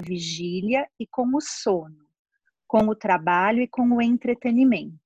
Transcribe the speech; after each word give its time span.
vigília 0.00 0.88
e 0.98 1.06
com 1.06 1.34
o 1.34 1.40
sono, 1.40 2.06
com 2.66 2.88
o 2.88 2.94
trabalho 2.94 3.60
e 3.62 3.68
com 3.68 3.88
o 3.88 4.02
entretenimento. 4.02 4.98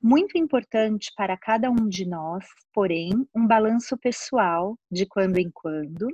Muito 0.00 0.38
importante 0.38 1.12
para 1.16 1.36
cada 1.36 1.70
um 1.70 1.88
de 1.88 2.06
nós, 2.06 2.46
porém, 2.72 3.10
um 3.34 3.46
balanço 3.46 3.98
pessoal, 3.98 4.78
de 4.90 5.04
quando 5.06 5.38
em 5.38 5.50
quando, 5.50 6.08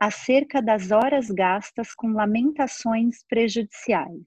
acerca 0.00 0.60
das 0.60 0.90
horas 0.90 1.30
gastas 1.30 1.94
com 1.94 2.08
lamentações 2.08 3.24
prejudiciais. 3.28 4.26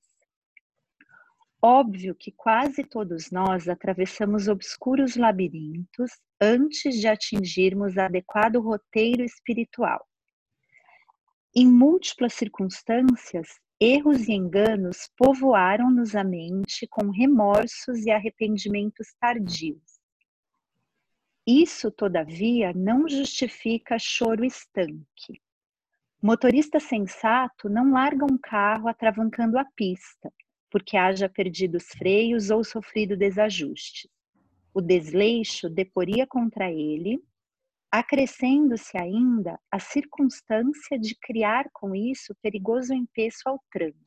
Óbvio 1.62 2.16
que 2.16 2.32
quase 2.32 2.84
todos 2.84 3.30
nós 3.30 3.70
atravessamos 3.70 4.48
obscuros 4.48 5.16
labirintos 5.16 6.12
antes 6.42 6.96
de 6.96 7.08
atingirmos 7.08 7.98
adequado 7.98 8.60
roteiro 8.60 9.24
espiritual. 9.24 10.08
Em 11.54 11.68
múltiplas 11.68 12.34
circunstâncias, 12.34 13.60
erros 13.78 14.30
e 14.30 14.32
enganos 14.32 15.10
povoaram-nos 15.18 16.16
a 16.16 16.24
mente 16.24 16.88
com 16.88 17.10
remorsos 17.10 18.06
e 18.06 18.10
arrependimentos 18.10 19.14
tardios. 19.20 20.00
Isso, 21.46 21.92
todavia, 21.92 22.72
não 22.74 23.06
justifica 23.10 24.00
choro 24.00 24.46
estanque. 24.46 25.42
Motorista 26.24 26.80
sensato 26.80 27.68
não 27.68 27.92
larga 27.92 28.24
um 28.24 28.38
carro 28.38 28.88
atravancando 28.88 29.60
a 29.60 29.66
pista, 29.76 30.32
porque 30.70 30.96
haja 30.96 31.28
perdido 31.28 31.76
os 31.76 31.90
freios 31.90 32.50
ou 32.50 32.64
sofrido 32.64 33.18
desajuste. 33.18 34.10
O 34.74 34.80
desleixo 34.80 35.70
deporia 35.70 36.26
contra 36.26 36.72
ele 36.72 37.22
acrescendo-se 37.92 38.98
ainda 38.98 39.60
a 39.70 39.78
circunstância 39.78 40.98
de 40.98 41.14
criar 41.16 41.70
com 41.74 41.94
isso 41.94 42.34
perigoso 42.42 42.94
empeço 42.94 43.42
ao 43.46 43.62
trânsito. 43.70 44.02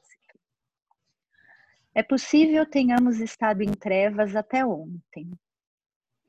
É 1.95 2.03
possível 2.03 2.65
tenhamos 2.65 3.21
estado 3.21 3.63
em 3.63 3.71
trevas 3.73 4.35
até 4.35 4.65
ontem. 4.65 5.31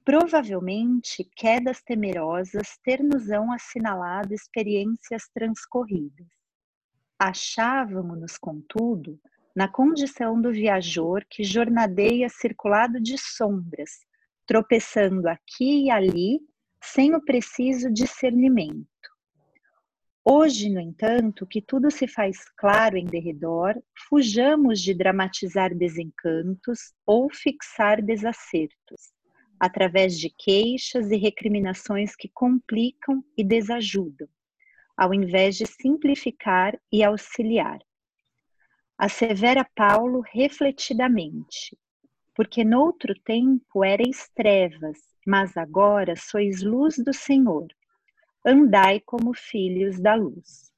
Provavelmente, 0.03 1.27
quedas 1.35 1.81
temerosas 1.81 2.77
ter-nos-ão 2.83 3.51
assinalado 3.51 4.33
experiências 4.33 5.27
transcorridas. 5.33 6.27
Achávamos-nos, 7.17 8.37
contudo, 8.37 9.19
na 9.55 9.67
condição 9.67 10.39
do 10.39 10.51
viajor 10.51 11.25
que 11.27 11.43
jornadeia 11.43 12.27
circulado 12.29 12.99
de 12.99 13.17
sombras, 13.17 14.05
tropeçando 14.45 15.27
aqui 15.29 15.85
e 15.85 15.89
ali 15.89 16.39
sem 16.93 17.15
o 17.15 17.21
preciso 17.21 17.91
discernimento. 17.91 18.87
Hoje, 20.23 20.69
no 20.69 20.79
entanto, 20.79 21.45
que 21.45 21.61
tudo 21.61 21.91
se 21.91 22.07
faz 22.07 22.49
claro 22.57 22.97
em 22.97 23.05
derredor, 23.05 23.75
fujamos 24.07 24.81
de 24.81 24.93
dramatizar 24.93 25.73
desencantos 25.75 26.93
ou 27.05 27.29
fixar 27.31 28.01
desacertos, 28.01 29.13
através 29.59 30.19
de 30.19 30.29
queixas 30.29 31.11
e 31.11 31.15
recriminações 31.15 32.15
que 32.15 32.29
complicam 32.33 33.23
e 33.37 33.43
desajudam, 33.43 34.27
ao 34.97 35.13
invés 35.13 35.57
de 35.57 35.65
simplificar 35.67 36.79
e 36.91 37.03
auxiliar. 37.03 37.79
Assevera 38.97 39.67
Paulo 39.75 40.21
refletidamente, 40.21 41.77
porque 42.33 42.63
noutro 42.63 43.13
tempo 43.21 43.83
erais 43.83 44.29
trevas, 44.33 45.14
mas 45.25 45.57
agora 45.57 46.15
sois 46.15 46.61
luz 46.61 46.97
do 46.97 47.13
Senhor. 47.13 47.67
Andai 48.45 48.99
como 48.99 49.33
filhos 49.33 49.99
da 49.99 50.13
luz. 50.13 50.71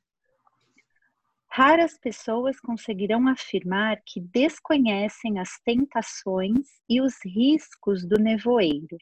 Raras 1.50 1.98
pessoas 1.98 2.60
conseguirão 2.60 3.28
afirmar 3.28 4.02
que 4.06 4.22
desconhecem 4.22 5.40
as 5.40 5.60
tentações 5.66 6.68
e 6.88 7.02
os 7.02 7.16
riscos 7.26 8.06
do 8.06 8.22
nevoeiro. 8.22 8.98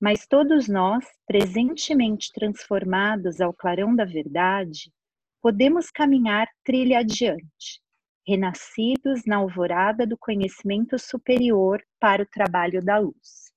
Mas 0.00 0.26
todos 0.26 0.68
nós, 0.68 1.06
presentemente 1.26 2.32
transformados 2.32 3.40
ao 3.40 3.52
clarão 3.52 3.94
da 3.94 4.04
verdade, 4.04 4.92
podemos 5.40 5.90
caminhar 5.90 6.48
trilha 6.64 6.98
adiante, 6.98 7.80
renascidos 8.26 9.24
na 9.24 9.36
alvorada 9.36 10.06
do 10.06 10.18
conhecimento 10.18 10.98
superior 10.98 11.82
para 12.00 12.22
o 12.22 12.26
trabalho 12.26 12.84
da 12.84 12.98
luz. 12.98 13.47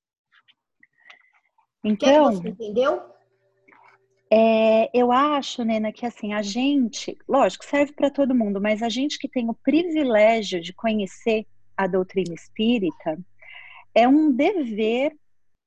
Então, 1.84 2.30
que 2.30 2.36
você 2.38 2.50
entendeu? 2.50 3.02
É, 4.34 4.90
eu 4.98 5.12
acho, 5.12 5.64
Nena, 5.64 5.92
que 5.92 6.06
assim, 6.06 6.34
a 6.34 6.42
gente, 6.42 7.18
lógico, 7.28 7.66
serve 7.66 7.92
para 7.92 8.10
todo 8.10 8.36
mundo, 8.36 8.62
mas 8.62 8.82
a 8.82 8.88
gente 8.88 9.20
que 9.20 9.28
tem 9.28 9.50
o 9.50 9.54
privilégio 9.54 10.62
de 10.62 10.72
conhecer 10.74 11.46
a 11.76 11.86
doutrina 11.86 12.34
espírita, 12.34 13.20
é 13.94 14.08
um 14.08 14.32
dever 14.32 15.14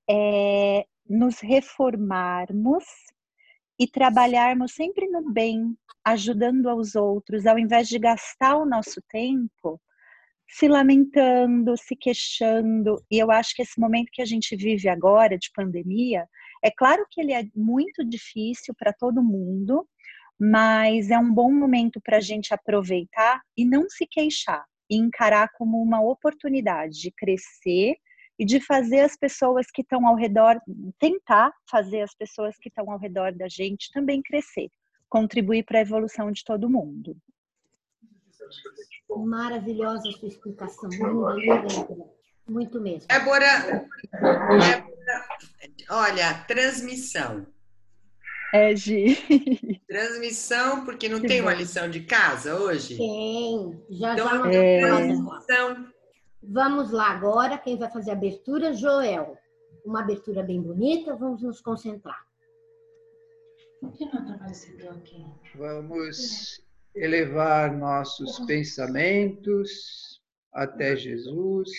é, 0.08 0.86
nos 1.06 1.40
reformarmos 1.40 2.84
e 3.78 3.86
trabalharmos 3.86 4.72
sempre 4.72 5.08
no 5.08 5.30
bem, 5.30 5.76
ajudando 6.02 6.68
aos 6.68 6.94
outros, 6.94 7.46
ao 7.46 7.58
invés 7.58 7.88
de 7.88 7.98
gastar 7.98 8.56
o 8.56 8.64
nosso 8.64 9.02
tempo 9.10 9.80
se 10.48 10.68
lamentando, 10.68 11.76
se 11.76 11.96
queixando. 11.96 13.02
E 13.10 13.18
eu 13.18 13.30
acho 13.30 13.54
que 13.54 13.62
esse 13.62 13.78
momento 13.78 14.10
que 14.12 14.22
a 14.22 14.26
gente 14.26 14.54
vive 14.56 14.88
agora 14.88 15.38
de 15.38 15.50
pandemia, 15.54 16.28
é 16.62 16.70
claro 16.70 17.06
que 17.10 17.20
ele 17.20 17.32
é 17.32 17.44
muito 17.54 18.04
difícil 18.04 18.74
para 18.78 18.92
todo 18.92 19.22
mundo, 19.22 19.86
mas 20.38 21.10
é 21.10 21.18
um 21.18 21.32
bom 21.32 21.52
momento 21.52 22.00
para 22.00 22.18
a 22.18 22.20
gente 22.20 22.52
aproveitar 22.52 23.40
e 23.56 23.64
não 23.64 23.88
se 23.88 24.06
queixar, 24.06 24.64
e 24.90 24.96
encarar 24.96 25.50
como 25.56 25.82
uma 25.82 26.00
oportunidade 26.00 27.00
de 27.00 27.10
crescer 27.10 27.96
e 28.38 28.44
de 28.44 28.60
fazer 28.60 29.00
as 29.00 29.16
pessoas 29.16 29.66
que 29.72 29.82
estão 29.82 30.06
ao 30.06 30.16
redor, 30.16 30.60
tentar 30.98 31.52
fazer 31.70 32.00
as 32.00 32.14
pessoas 32.14 32.56
que 32.58 32.68
estão 32.68 32.90
ao 32.90 32.98
redor 32.98 33.32
da 33.32 33.48
gente 33.48 33.90
também 33.92 34.20
crescer, 34.22 34.70
contribuir 35.08 35.64
para 35.64 35.78
a 35.78 35.82
evolução 35.82 36.32
de 36.32 36.42
todo 36.44 36.68
mundo. 36.70 37.16
Maravilhosa 39.08 40.08
a 40.08 40.12
sua 40.12 40.28
explicação. 40.28 40.88
Linda, 40.90 41.34
linda, 41.34 42.10
Muito 42.48 42.80
mesmo. 42.80 43.06
Débora, 43.08 43.88
Débora, 44.12 45.26
olha, 45.90 46.44
transmissão. 46.46 47.46
É, 48.52 48.74
Gi. 48.76 49.16
Transmissão, 49.88 50.84
porque 50.84 51.08
não 51.08 51.20
que 51.20 51.26
tem 51.26 51.42
bom. 51.42 51.48
uma 51.48 51.54
lição 51.54 51.90
de 51.90 52.00
casa 52.02 52.54
hoje? 52.54 52.96
Tem. 52.96 53.84
Já 53.90 54.12
então, 54.12 54.28
já 54.28 54.52
é... 54.52 54.80
transmissão. 54.80 55.86
Vamos 56.40 56.90
lá 56.92 57.10
agora, 57.10 57.58
quem 57.58 57.76
vai 57.76 57.90
fazer 57.90 58.10
a 58.10 58.14
abertura? 58.14 58.72
Joel. 58.72 59.36
Uma 59.84 60.00
abertura 60.00 60.42
bem 60.42 60.62
bonita, 60.62 61.16
vamos 61.16 61.42
nos 61.42 61.60
concentrar. 61.60 62.24
Por 63.80 63.92
que 63.92 64.04
não 64.06 64.22
está 64.22 64.34
aparecendo 64.34 64.88
aqui? 64.88 65.26
Vamos 65.56 66.63
elevar 66.94 67.76
nossos 67.76 68.38
pensamentos 68.46 70.20
até 70.52 70.96
Jesus, 70.96 71.70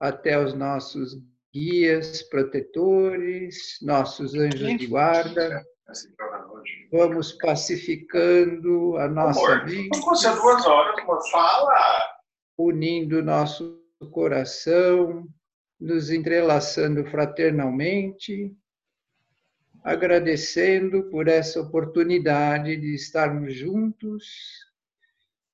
até 0.00 0.38
os 0.38 0.54
nossos 0.54 1.16
guias, 1.52 2.22
protetores, 2.22 3.78
nossos 3.82 4.34
anjos 4.34 4.78
de 4.78 4.86
guarda. 4.86 5.62
Vamos 6.90 7.32
pacificando 7.32 8.96
a 8.96 9.08
nossa 9.08 9.40
amor, 9.40 9.66
mente. 9.66 10.00
duas 10.00 10.24
horas, 10.66 10.98
amor, 11.00 11.30
fala! 11.30 12.02
Unindo 12.56 13.22
nosso 13.22 13.80
coração, 14.10 15.26
nos 15.78 16.10
entrelaçando 16.10 17.04
fraternalmente 17.06 18.56
agradecendo 19.84 21.10
por 21.10 21.28
essa 21.28 21.60
oportunidade 21.60 22.74
de 22.74 22.94
estarmos 22.94 23.54
juntos 23.54 24.24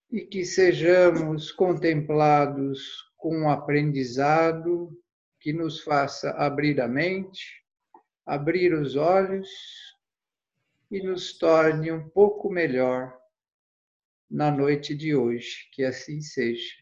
e 0.08 0.20
que 0.20 0.44
sejamos 0.44 1.50
contemplados 1.50 3.10
com 3.16 3.36
um 3.36 3.50
aprendizado 3.50 4.96
que 5.40 5.52
nos 5.52 5.80
faça 5.80 6.30
abrir 6.30 6.80
a 6.80 6.86
mente, 6.86 7.64
abrir 8.24 8.72
os 8.72 8.94
olhos 8.94 9.48
e 10.88 11.02
nos 11.02 11.36
torne 11.36 11.90
um 11.90 12.08
pouco 12.08 12.48
melhor 12.48 13.12
na 14.30 14.48
noite 14.48 14.94
de 14.94 15.12
hoje. 15.12 15.68
Que 15.72 15.82
assim 15.82 16.20
seja. 16.20 16.79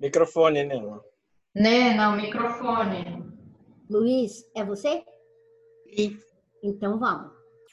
Microfone, 0.00 0.64
Nena. 0.64 1.00
Nena, 1.54 2.10
o 2.10 2.16
microfone. 2.16 3.24
Luiz, 3.90 4.44
é 4.54 4.64
você? 4.64 5.02
Sim. 5.92 6.16
Então 6.62 7.00
vamos. 7.00 7.32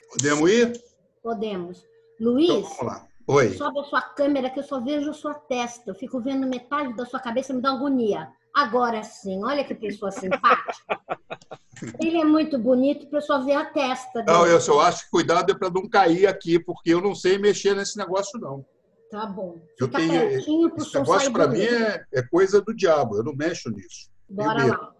Podemos 0.09 0.49
ir? 0.49 0.81
Podemos. 1.21 1.85
Luiz, 2.19 2.49
então, 2.49 2.63
vamos 2.63 2.93
lá. 2.93 3.07
Oi. 3.27 3.53
sobe 3.53 3.79
a 3.79 3.83
sua 3.83 4.01
câmera 4.01 4.49
que 4.49 4.59
eu 4.59 4.63
só 4.63 4.79
vejo 4.79 5.09
a 5.09 5.13
sua 5.13 5.35
testa. 5.35 5.91
Eu 5.91 5.95
fico 5.95 6.19
vendo 6.19 6.47
metade 6.47 6.95
da 6.95 7.05
sua 7.05 7.19
cabeça, 7.19 7.53
me 7.53 7.61
dá 7.61 7.71
agonia. 7.71 8.27
Agora 8.55 9.03
sim, 9.03 9.43
olha 9.43 9.63
que 9.63 9.75
pessoa 9.75 10.11
simpática. 10.11 10.73
Ele 12.01 12.17
é 12.17 12.23
muito 12.23 12.57
bonito, 12.57 13.07
para 13.07 13.21
só 13.21 13.43
ver 13.43 13.53
a 13.53 13.65
testa 13.65 14.23
dele. 14.23 14.37
Não, 14.37 14.47
eu 14.47 14.61
só 14.61 14.79
acho 14.79 15.03
que 15.05 15.11
cuidado 15.11 15.51
é 15.51 15.55
para 15.55 15.69
não 15.69 15.87
cair 15.89 16.25
aqui, 16.25 16.57
porque 16.57 16.91
eu 16.91 17.01
não 17.01 17.13
sei 17.13 17.37
mexer 17.37 17.75
nesse 17.75 17.97
negócio, 17.97 18.39
não. 18.39 18.65
Tá 19.15 19.25
bom. 19.27 19.65
Eu 19.79 19.87
tenho, 19.87 20.23
esse 20.29 20.93
negócio 20.93 21.31
para 21.31 21.47
mim 21.47 21.61
é, 21.61 22.05
é, 22.13 22.21
coisa 22.21 22.61
do 22.61 22.75
diabo, 22.75 23.15
eu 23.15 23.23
não 23.23 23.33
mexo 23.33 23.69
nisso. 23.69 24.11
Bora 24.29 24.65
lá. 24.65 24.93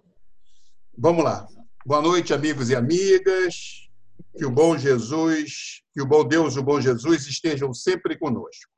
Vamos 0.97 1.21
lá. 1.21 1.45
Boa 1.85 2.01
noite, 2.01 2.33
amigos 2.33 2.69
e 2.69 2.75
amigas. 2.77 3.89
Que 4.37 4.45
o 4.45 4.49
bom 4.49 4.77
Jesus, 4.77 5.81
que 5.93 6.01
o 6.01 6.05
bom 6.05 6.25
Deus 6.25 6.55
e 6.55 6.59
o 6.59 6.63
bom 6.63 6.79
Jesus 6.79 7.27
estejam 7.27 7.73
sempre 7.73 8.17
conosco. 8.17 8.71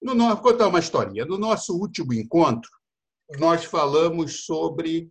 No, 0.00 0.14
vou 0.14 0.36
contar 0.36 0.68
uma 0.68 0.78
historinha. 0.78 1.24
No 1.24 1.36
nosso 1.36 1.76
último 1.76 2.14
encontro, 2.14 2.70
nós 3.40 3.64
falamos 3.64 4.44
sobre 4.44 5.10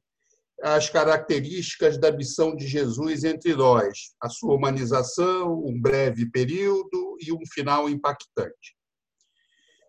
as 0.64 0.90
características 0.90 1.98
da 1.98 2.14
missão 2.14 2.56
de 2.56 2.66
Jesus 2.66 3.26
entre 3.26 3.54
nós, 3.56 4.14
a 4.22 4.30
sua 4.30 4.56
humanização, 4.56 5.62
um 5.66 5.82
breve 5.82 6.32
período 6.32 7.18
e 7.20 7.34
um 7.34 7.46
final 7.54 7.90
impactante. 7.90 8.80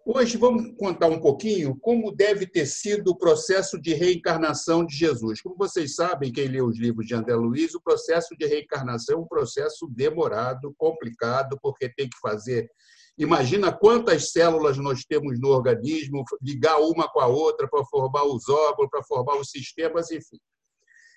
Hoje 0.04 0.36
vamos 0.36 0.76
contar 0.76 1.06
um 1.06 1.20
pouquinho 1.20 1.78
como 1.78 2.10
deve 2.10 2.44
ter 2.44 2.66
sido 2.66 3.12
o 3.12 3.16
processo 3.16 3.80
de 3.80 3.94
reencarnação 3.94 4.84
de 4.84 4.96
Jesus. 4.96 5.40
Como 5.40 5.56
vocês 5.56 5.94
sabem, 5.94 6.32
quem 6.32 6.48
lê 6.48 6.60
os 6.60 6.76
livros 6.76 7.06
de 7.06 7.14
André 7.14 7.36
Luiz, 7.36 7.72
o 7.72 7.80
processo 7.80 8.36
de 8.36 8.44
reencarnação 8.44 9.16
é 9.16 9.20
um 9.20 9.28
processo 9.28 9.86
demorado, 9.88 10.74
complicado, 10.76 11.56
porque 11.62 11.88
tem 11.88 12.08
que 12.08 12.18
fazer. 12.18 12.68
Imagina 13.16 13.70
quantas 13.70 14.32
células 14.32 14.76
nós 14.76 15.04
temos 15.04 15.38
no 15.38 15.50
organismo, 15.50 16.24
ligar 16.42 16.80
uma 16.80 17.08
com 17.08 17.20
a 17.20 17.28
outra 17.28 17.68
para 17.68 17.84
formar 17.84 18.24
os 18.24 18.48
órgãos, 18.48 18.90
para 18.90 19.04
formar 19.04 19.36
os 19.36 19.50
sistemas, 19.50 20.10
enfim. 20.10 20.38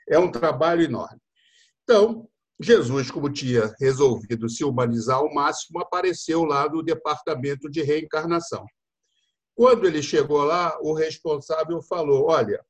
É 0.07 0.19
um 0.19 0.29
trabalho 0.29 0.83
enorme. 0.83 1.19
Então, 1.83 2.29
Jesus, 2.59 3.11
como 3.11 3.31
tinha 3.31 3.73
resolvido 3.79 4.49
se 4.49 4.63
humanizar 4.63 5.17
ao 5.17 5.33
máximo, 5.33 5.79
apareceu 5.79 6.43
lá 6.43 6.69
no 6.69 6.81
departamento 6.81 7.69
de 7.69 7.81
reencarnação. 7.81 8.65
Quando 9.53 9.85
ele 9.87 10.01
chegou 10.01 10.43
lá, 10.43 10.77
o 10.81 10.93
responsável 10.93 11.81
falou: 11.81 12.29
Olha, 12.29 12.63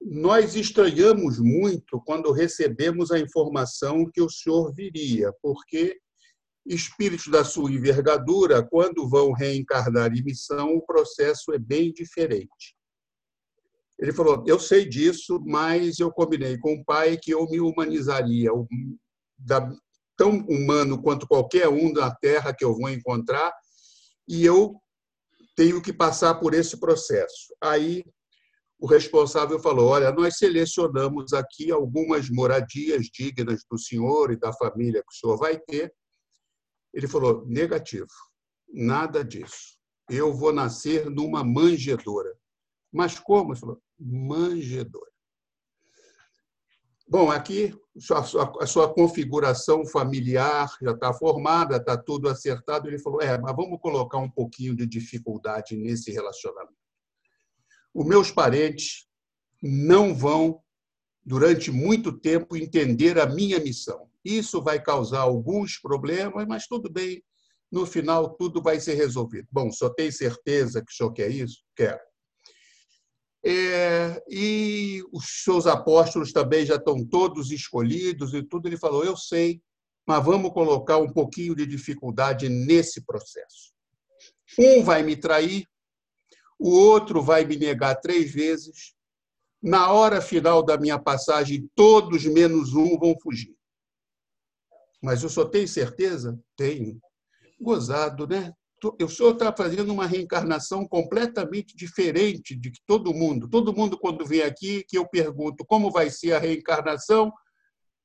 nós 0.00 0.54
estranhamos 0.54 1.38
muito 1.38 2.00
quando 2.04 2.30
recebemos 2.32 3.10
a 3.10 3.18
informação 3.18 4.08
que 4.12 4.20
o 4.20 4.30
senhor 4.30 4.72
viria, 4.72 5.32
porque 5.42 5.98
espíritos 6.64 7.28
da 7.28 7.44
sua 7.44 7.70
envergadura, 7.70 8.62
quando 8.62 9.08
vão 9.08 9.32
reencarnar 9.32 10.12
em 10.12 10.22
missão, 10.22 10.74
o 10.74 10.84
processo 10.84 11.52
é 11.52 11.58
bem 11.58 11.92
diferente. 11.92 12.76
Ele 13.98 14.12
falou: 14.12 14.44
Eu 14.46 14.58
sei 14.58 14.86
disso, 14.88 15.40
mas 15.44 15.98
eu 15.98 16.12
combinei 16.12 16.58
com 16.58 16.74
o 16.74 16.84
pai 16.84 17.16
que 17.16 17.32
eu 17.32 17.46
me 17.46 17.60
humanizaria, 17.60 18.50
tão 20.16 20.38
humano 20.48 21.00
quanto 21.02 21.26
qualquer 21.26 21.68
um 21.68 21.92
da 21.92 22.14
terra 22.14 22.54
que 22.54 22.64
eu 22.64 22.74
vou 22.74 22.88
encontrar, 22.90 23.52
e 24.28 24.44
eu 24.44 24.74
tenho 25.54 25.80
que 25.80 25.92
passar 25.92 26.34
por 26.36 26.52
esse 26.52 26.78
processo. 26.78 27.54
Aí 27.62 28.04
o 28.78 28.86
responsável 28.86 29.58
falou: 29.58 29.88
Olha, 29.88 30.12
nós 30.12 30.36
selecionamos 30.36 31.32
aqui 31.32 31.70
algumas 31.70 32.28
moradias 32.28 33.06
dignas 33.06 33.64
do 33.70 33.78
senhor 33.78 34.30
e 34.30 34.36
da 34.36 34.52
família 34.52 35.02
que 35.02 35.14
o 35.14 35.18
senhor 35.18 35.38
vai 35.38 35.58
ter. 35.58 35.92
Ele 36.92 37.08
falou: 37.08 37.44
negativo, 37.46 38.06
nada 38.68 39.24
disso. 39.24 39.76
Eu 40.08 40.32
vou 40.32 40.52
nascer 40.52 41.10
numa 41.10 41.42
manjedora. 41.42 42.32
Mas 42.92 43.18
como? 43.18 43.52
Ele 43.52 43.60
falou: 43.60 43.82
manjedora. 43.98 45.10
Bom, 47.08 47.30
aqui 47.30 47.72
a 48.60 48.66
sua 48.66 48.92
configuração 48.92 49.86
familiar 49.86 50.68
já 50.82 50.90
está 50.90 51.14
formada, 51.14 51.76
está 51.76 51.96
tudo 51.96 52.28
acertado. 52.28 52.88
Ele 52.88 52.98
falou: 52.98 53.22
é, 53.22 53.38
mas 53.38 53.54
vamos 53.54 53.80
colocar 53.80 54.18
um 54.18 54.30
pouquinho 54.30 54.74
de 54.74 54.86
dificuldade 54.86 55.76
nesse 55.76 56.10
relacionamento. 56.10 56.76
Os 57.94 58.04
meus 58.04 58.30
parentes 58.30 59.06
não 59.62 60.14
vão, 60.14 60.60
durante 61.24 61.70
muito 61.70 62.12
tempo, 62.12 62.56
entender 62.56 63.18
a 63.18 63.26
minha 63.26 63.60
missão. 63.60 64.10
Isso 64.24 64.60
vai 64.60 64.82
causar 64.82 65.20
alguns 65.20 65.78
problemas, 65.78 66.44
mas 66.46 66.66
tudo 66.66 66.90
bem. 66.90 67.22
No 67.70 67.86
final, 67.86 68.36
tudo 68.36 68.60
vai 68.60 68.80
ser 68.80 68.94
resolvido. 68.94 69.46
Bom, 69.50 69.70
só 69.70 69.88
tem 69.88 70.10
certeza 70.10 70.84
que 70.84 70.92
o 70.92 70.94
senhor 70.94 71.12
quer 71.12 71.30
isso? 71.30 71.64
Quero. 71.74 72.00
É, 73.48 74.24
e 74.28 75.04
os 75.12 75.44
seus 75.44 75.68
apóstolos 75.68 76.32
também 76.32 76.66
já 76.66 76.74
estão 76.74 77.06
todos 77.06 77.52
escolhidos 77.52 78.34
e 78.34 78.42
tudo. 78.42 78.66
Ele 78.66 78.76
falou: 78.76 79.04
Eu 79.04 79.16
sei, 79.16 79.62
mas 80.04 80.24
vamos 80.24 80.52
colocar 80.52 80.98
um 80.98 81.12
pouquinho 81.12 81.54
de 81.54 81.64
dificuldade 81.64 82.48
nesse 82.48 83.06
processo. 83.06 83.72
Um 84.58 84.82
vai 84.82 85.04
me 85.04 85.14
trair, 85.14 85.64
o 86.58 86.70
outro 86.70 87.22
vai 87.22 87.44
me 87.44 87.56
negar 87.56 87.94
três 87.94 88.32
vezes. 88.32 88.96
Na 89.62 89.92
hora 89.92 90.20
final 90.20 90.60
da 90.60 90.76
minha 90.76 90.98
passagem, 90.98 91.70
todos 91.72 92.24
menos 92.24 92.74
um 92.74 92.98
vão 92.98 93.14
fugir. 93.22 93.54
Mas 95.00 95.22
eu 95.22 95.28
só 95.28 95.44
tenho 95.44 95.68
certeza? 95.68 96.36
Tenho. 96.56 97.00
Gozado, 97.60 98.26
né? 98.26 98.52
O 98.82 99.08
senhor 99.08 99.32
está 99.32 99.54
fazendo 99.56 99.92
uma 99.92 100.06
reencarnação 100.06 100.86
completamente 100.86 101.74
diferente 101.74 102.54
de 102.54 102.72
todo 102.86 103.14
mundo. 103.14 103.48
Todo 103.48 103.74
mundo, 103.74 103.98
quando 103.98 104.26
vem 104.26 104.42
aqui, 104.42 104.84
que 104.86 104.98
eu 104.98 105.08
pergunto 105.08 105.64
como 105.64 105.90
vai 105.90 106.10
ser 106.10 106.32
a 106.32 106.38
reencarnação, 106.38 107.32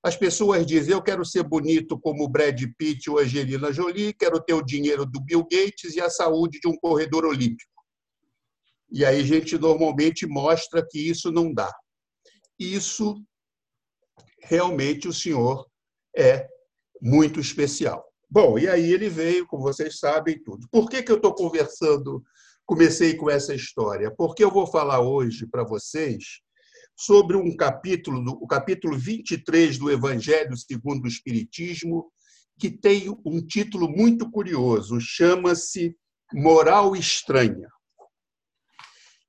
as 0.04 0.16
pessoas 0.16 0.66
dizem: 0.66 0.94
eu 0.94 1.02
quero 1.02 1.26
ser 1.26 1.44
bonito 1.44 2.00
como 2.00 2.28
Brad 2.28 2.60
Pitt 2.78 3.10
ou 3.10 3.20
Angelina 3.20 3.72
Jolie, 3.72 4.14
quero 4.14 4.42
ter 4.42 4.54
o 4.54 4.62
dinheiro 4.62 5.06
do 5.06 5.22
Bill 5.22 5.44
Gates 5.44 5.96
e 5.96 6.02
a 6.02 6.10
saúde 6.10 6.60
de 6.60 6.68
um 6.68 6.78
corredor 6.78 7.26
olímpico. 7.26 7.70
E 8.90 9.06
aí 9.06 9.20
a 9.22 9.24
gente 9.24 9.58
normalmente 9.58 10.26
mostra 10.26 10.86
que 10.90 11.00
isso 11.00 11.32
não 11.32 11.54
dá. 11.54 11.72
Isso 12.60 13.22
realmente 14.42 15.08
o 15.08 15.14
senhor 15.14 15.66
é 16.16 16.48
muito 17.02 17.40
especial. 17.40 18.11
Bom, 18.34 18.58
e 18.58 18.66
aí 18.66 18.94
ele 18.94 19.10
veio, 19.10 19.46
como 19.46 19.64
vocês 19.64 20.00
sabem, 20.00 20.42
tudo. 20.42 20.66
Por 20.72 20.90
que, 20.90 21.04
que 21.04 21.12
eu 21.12 21.18
estou 21.18 21.36
conversando, 21.36 22.24
comecei 22.66 23.14
com 23.14 23.30
essa 23.30 23.54
história? 23.54 24.10
Porque 24.10 24.42
eu 24.42 24.50
vou 24.50 24.66
falar 24.66 25.02
hoje 25.02 25.46
para 25.46 25.66
vocês 25.66 26.40
sobre 26.96 27.36
um 27.36 27.54
capítulo, 27.58 28.24
o 28.42 28.48
capítulo 28.48 28.98
23 28.98 29.78
do 29.78 29.92
Evangelho 29.92 30.56
segundo 30.56 31.04
o 31.04 31.08
Espiritismo, 31.10 32.10
que 32.58 32.70
tem 32.70 33.14
um 33.26 33.46
título 33.46 33.90
muito 33.90 34.32
curioso, 34.32 34.98
chama-se 35.02 35.94
Moral 36.32 36.96
Estranha. 36.96 37.68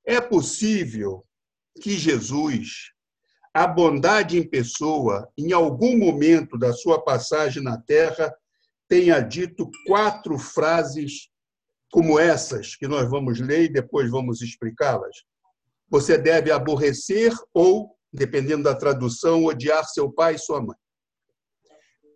É 0.05 0.21
possível 0.21 1.25
que 1.81 1.97
Jesus, 1.97 2.93
a 3.53 3.67
bondade 3.67 4.37
em 4.37 4.49
pessoa, 4.49 5.29
em 5.37 5.51
algum 5.51 5.97
momento 5.97 6.57
da 6.57 6.71
sua 6.71 7.03
passagem 7.03 7.61
na 7.61 7.77
Terra, 7.77 8.33
tenha 8.87 9.19
dito 9.19 9.69
quatro 9.87 10.37
frases 10.37 11.29
como 11.91 12.19
essas, 12.19 12.75
que 12.75 12.87
nós 12.87 13.09
vamos 13.09 13.39
ler 13.39 13.65
e 13.65 13.73
depois 13.73 14.09
vamos 14.09 14.41
explicá-las. 14.41 15.15
Você 15.89 16.17
deve 16.17 16.51
aborrecer 16.51 17.31
ou, 17.53 17.95
dependendo 18.11 18.63
da 18.63 18.73
tradução, 18.73 19.45
odiar 19.45 19.85
seu 19.85 20.11
pai 20.11 20.35
e 20.35 20.39
sua 20.39 20.59
mãe. 20.59 20.75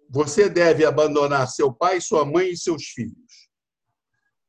Você 0.09 0.49
deve 0.49 0.85
abandonar 0.85 1.47
seu 1.47 1.71
pai, 1.71 2.01
sua 2.01 2.25
mãe 2.25 2.49
e 2.49 2.57
seus 2.57 2.85
filhos. 2.85 3.47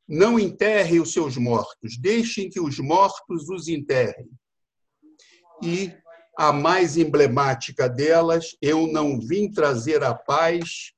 Não 0.09 0.39
enterre 0.39 0.99
os 0.99 1.13
seus 1.13 1.37
mortos, 1.37 1.99
deixem 2.01 2.49
que 2.49 2.59
os 2.61 2.79
mortos 2.79 3.51
os 3.51 3.69
enterrem. 3.69 4.31
E 5.63 5.93
a 6.39 6.53
mais 6.53 6.97
emblemática 6.97 7.89
delas, 7.89 8.57
eu 8.63 8.87
não 8.87 9.21
vim 9.21 9.51
trazer 9.51 10.03
a 10.03 10.15
paz, 10.15 10.93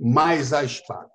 mais 0.00 0.54
a 0.54 0.64
espada. 0.64 1.10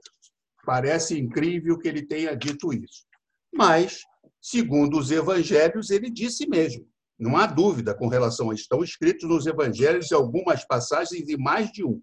Parece 0.63 1.19
incrível 1.19 1.79
que 1.79 1.87
ele 1.87 2.05
tenha 2.05 2.35
dito 2.35 2.71
isso. 2.71 3.05
Mas, 3.51 4.01
segundo 4.39 4.99
os 4.99 5.09
evangelhos, 5.09 5.89
ele 5.89 6.09
disse 6.09 6.47
mesmo. 6.47 6.87
Não 7.17 7.35
há 7.35 7.47
dúvida 7.47 7.95
com 7.95 8.07
relação 8.07 8.51
a. 8.51 8.53
Estão 8.53 8.83
escritos 8.83 9.27
nos 9.27 9.47
evangelhos 9.47 10.11
algumas 10.11 10.65
passagens 10.65 11.27
e 11.27 11.35
mais 11.35 11.71
de 11.71 11.83
um. 11.83 12.01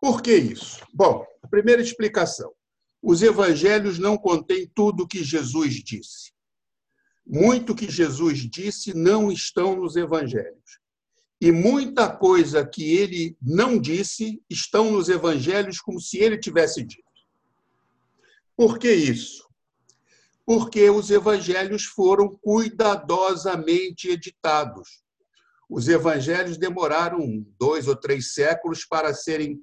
Por 0.00 0.22
que 0.22 0.34
isso? 0.34 0.84
Bom, 0.92 1.24
a 1.42 1.48
primeira 1.48 1.82
explicação. 1.82 2.52
Os 3.02 3.22
evangelhos 3.22 3.98
não 3.98 4.16
contêm 4.16 4.70
tudo 4.74 5.04
o 5.04 5.08
que 5.08 5.22
Jesus 5.22 5.74
disse. 5.74 6.32
Muito 7.24 7.74
que 7.74 7.90
Jesus 7.90 8.38
disse 8.38 8.94
não 8.94 9.30
estão 9.30 9.76
nos 9.76 9.96
evangelhos. 9.96 10.80
E 11.40 11.52
muita 11.52 12.08
coisa 12.08 12.66
que 12.66 12.96
ele 12.96 13.36
não 13.42 13.78
disse 13.78 14.42
estão 14.48 14.90
nos 14.90 15.08
evangelhos 15.08 15.80
como 15.80 16.00
se 16.00 16.18
ele 16.18 16.38
tivesse 16.38 16.82
dito. 16.82 17.04
Por 18.56 18.78
que 18.78 18.90
isso? 18.90 19.46
porque 20.46 20.88
os 20.88 21.10
evangelhos 21.10 21.84
foram 21.84 22.38
cuidadosamente 22.40 24.08
editados. 24.08 25.02
Os 25.68 25.88
evangelhos 25.88 26.56
demoraram 26.56 27.44
dois 27.58 27.88
ou 27.88 27.96
três 27.96 28.32
séculos 28.32 28.84
para 28.84 29.12
serem 29.12 29.60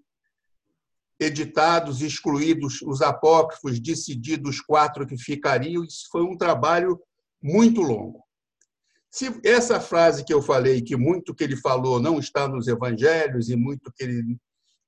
editados, 1.17 2.01
excluídos 2.01 2.81
os 2.81 3.01
apócrifos, 3.01 3.79
decididos 3.79 4.59
quatro 4.59 5.07
que 5.07 5.17
ficariam. 5.17 5.85
Isso 5.85 6.09
foi 6.11 6.23
um 6.23 6.35
trabalho 6.35 6.99
muito 7.41 7.79
longo. 7.79 8.21
Se 9.13 9.31
essa 9.43 9.79
frase 9.79 10.25
que 10.25 10.33
eu 10.33 10.41
falei, 10.41 10.81
que 10.81 10.95
muito 10.95 11.35
que 11.35 11.43
ele 11.43 11.55
falou 11.55 11.99
não 11.99 12.17
está 12.17 12.47
nos 12.47 12.67
evangelhos 12.67 13.47
e 13.47 13.55
muito 13.55 13.93
que 13.93 14.03
ele, 14.03 14.39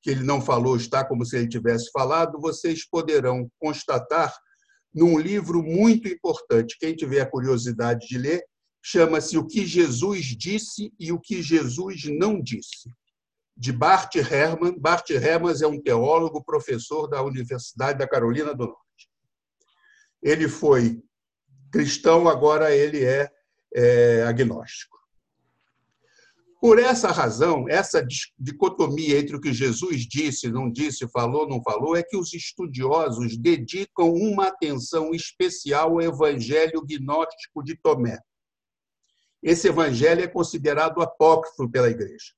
que 0.01 0.09
ele 0.09 0.23
não 0.23 0.41
falou 0.41 0.75
está 0.75 1.05
como 1.05 1.23
se 1.23 1.37
ele 1.37 1.47
tivesse 1.47 1.91
falado, 1.91 2.41
vocês 2.41 2.89
poderão 2.89 3.47
constatar 3.59 4.35
num 4.91 5.19
livro 5.19 5.61
muito 5.61 6.07
importante. 6.07 6.75
Quem 6.79 6.95
tiver 6.95 7.21
a 7.21 7.29
curiosidade 7.29 8.07
de 8.07 8.17
ler, 8.17 8.43
chama-se 8.81 9.37
O 9.37 9.45
que 9.45 9.63
Jesus 9.63 10.25
disse 10.35 10.91
e 10.99 11.11
o 11.11 11.19
que 11.19 11.43
Jesus 11.43 12.05
não 12.05 12.41
disse, 12.41 12.89
de 13.55 13.71
Bart 13.71 14.15
Herman. 14.15 14.75
Bart 14.79 15.07
Herman 15.07 15.53
é 15.61 15.67
um 15.67 15.79
teólogo, 15.79 16.43
professor 16.43 17.07
da 17.07 17.21
Universidade 17.21 17.99
da 17.99 18.07
Carolina 18.07 18.55
do 18.55 18.65
Norte. 18.65 19.09
Ele 20.19 20.49
foi 20.49 20.99
cristão, 21.71 22.27
agora 22.27 22.75
ele 22.75 23.05
é, 23.05 23.34
é 23.75 24.23
agnóstico. 24.23 24.95
Por 26.61 26.79
essa 26.79 27.11
razão, 27.11 27.69
essa 27.69 28.03
dicotomia 28.39 29.19
entre 29.19 29.35
o 29.35 29.41
que 29.41 29.53
Jesus 29.53 30.07
disse, 30.07 30.49
não 30.49 30.71
disse, 30.71 31.07
falou, 31.09 31.47
não 31.47 31.61
falou, 31.61 31.95
é 31.95 32.01
que 32.01 32.17
os 32.17 32.33
estudiosos 32.33 33.37
dedicam 33.37 34.11
uma 34.11 34.47
atenção 34.47 35.13
especial 35.13 35.91
ao 35.91 36.01
evangelho 36.01 36.81
gnóstico 36.83 37.61
de 37.61 37.75
Tomé. 37.75 38.17
Esse 39.43 39.67
evangelho 39.67 40.23
é 40.23 40.27
considerado 40.27 41.03
apócrifo 41.03 41.69
pela 41.69 41.89
igreja. 41.89 42.33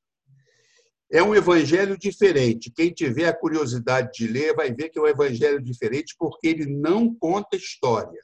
É 1.10 1.24
um 1.24 1.34
evangelho 1.34 1.98
diferente. 1.98 2.70
Quem 2.70 2.92
tiver 2.92 3.30
a 3.30 3.34
curiosidade 3.34 4.12
de 4.14 4.28
ler 4.28 4.54
vai 4.54 4.74
ver 4.74 4.90
que 4.90 5.00
é 5.00 5.02
um 5.02 5.08
evangelho 5.08 5.62
diferente 5.62 6.14
porque 6.20 6.48
ele 6.48 6.66
não 6.66 7.16
conta 7.16 7.56
história. 7.56 8.22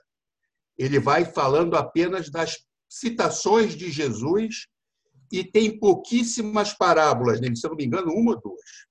Ele 0.77 0.99
vai 0.99 1.23
falando 1.23 1.77
apenas 1.77 2.29
das 2.29 2.57
citações 2.93 3.75
de 3.75 3.89
Jesus 3.89 4.67
e 5.31 5.43
tem 5.43 5.79
pouquíssimas 5.79 6.75
parábolas 6.75 7.41
nele, 7.41 7.55
se 7.55 7.65
eu 7.65 7.71
não 7.71 7.77
me 7.77 7.85
engano, 7.85 8.13
uma 8.13 8.33
ou 8.35 8.39
duas. 8.39 8.85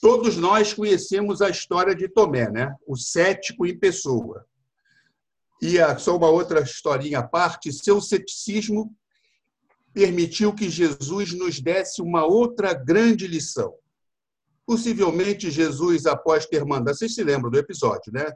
Todos 0.00 0.36
nós 0.36 0.74
conhecemos 0.74 1.40
a 1.40 1.48
história 1.48 1.94
de 1.94 2.08
Tomé, 2.08 2.50
né? 2.50 2.74
o 2.84 2.96
cético 2.96 3.64
em 3.64 3.78
pessoa. 3.78 4.44
E 5.62 5.76
só 6.00 6.16
uma 6.16 6.28
outra 6.28 6.60
historinha 6.60 7.20
à 7.20 7.22
parte: 7.22 7.72
seu 7.72 8.00
ceticismo 8.00 8.92
permitiu 9.92 10.52
que 10.52 10.68
Jesus 10.68 11.32
nos 11.32 11.60
desse 11.60 12.02
uma 12.02 12.26
outra 12.26 12.74
grande 12.74 13.28
lição. 13.28 13.72
Possivelmente, 14.66 15.48
Jesus, 15.48 16.06
após 16.06 16.44
ter 16.44 16.64
mandado, 16.64 16.96
vocês 16.96 17.14
se 17.14 17.22
lembram 17.22 17.50
do 17.50 17.58
episódio, 17.58 18.12
né? 18.12 18.26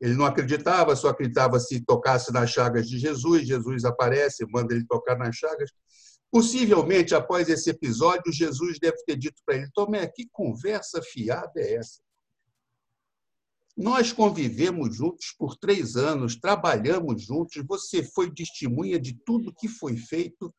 Ele 0.00 0.14
não 0.14 0.26
acreditava, 0.26 0.94
só 0.94 1.08
acreditava 1.08 1.58
se 1.58 1.80
tocasse 1.84 2.32
nas 2.32 2.50
chagas 2.50 2.88
de 2.88 2.98
Jesus. 2.98 3.46
Jesus 3.46 3.84
aparece, 3.84 4.46
manda 4.46 4.74
ele 4.74 4.86
tocar 4.86 5.16
nas 5.16 5.34
chagas. 5.36 5.70
Possivelmente, 6.30 7.14
após 7.14 7.48
esse 7.48 7.70
episódio, 7.70 8.32
Jesus 8.32 8.78
deve 8.78 8.96
ter 9.04 9.16
dito 9.16 9.40
para 9.44 9.56
ele: 9.56 9.70
Tomé, 9.72 10.06
que 10.06 10.28
conversa 10.30 11.00
fiada 11.02 11.52
é 11.56 11.74
essa? 11.74 12.00
Nós 13.76 14.12
convivemos 14.12 14.96
juntos 14.96 15.34
por 15.38 15.56
três 15.56 15.96
anos, 15.96 16.34
trabalhamos 16.36 17.22
juntos, 17.22 17.62
você 17.66 18.02
foi 18.02 18.32
testemunha 18.32 18.98
de 18.98 19.14
tudo 19.24 19.54
que 19.54 19.68
foi 19.68 19.96
feito. 19.96 20.54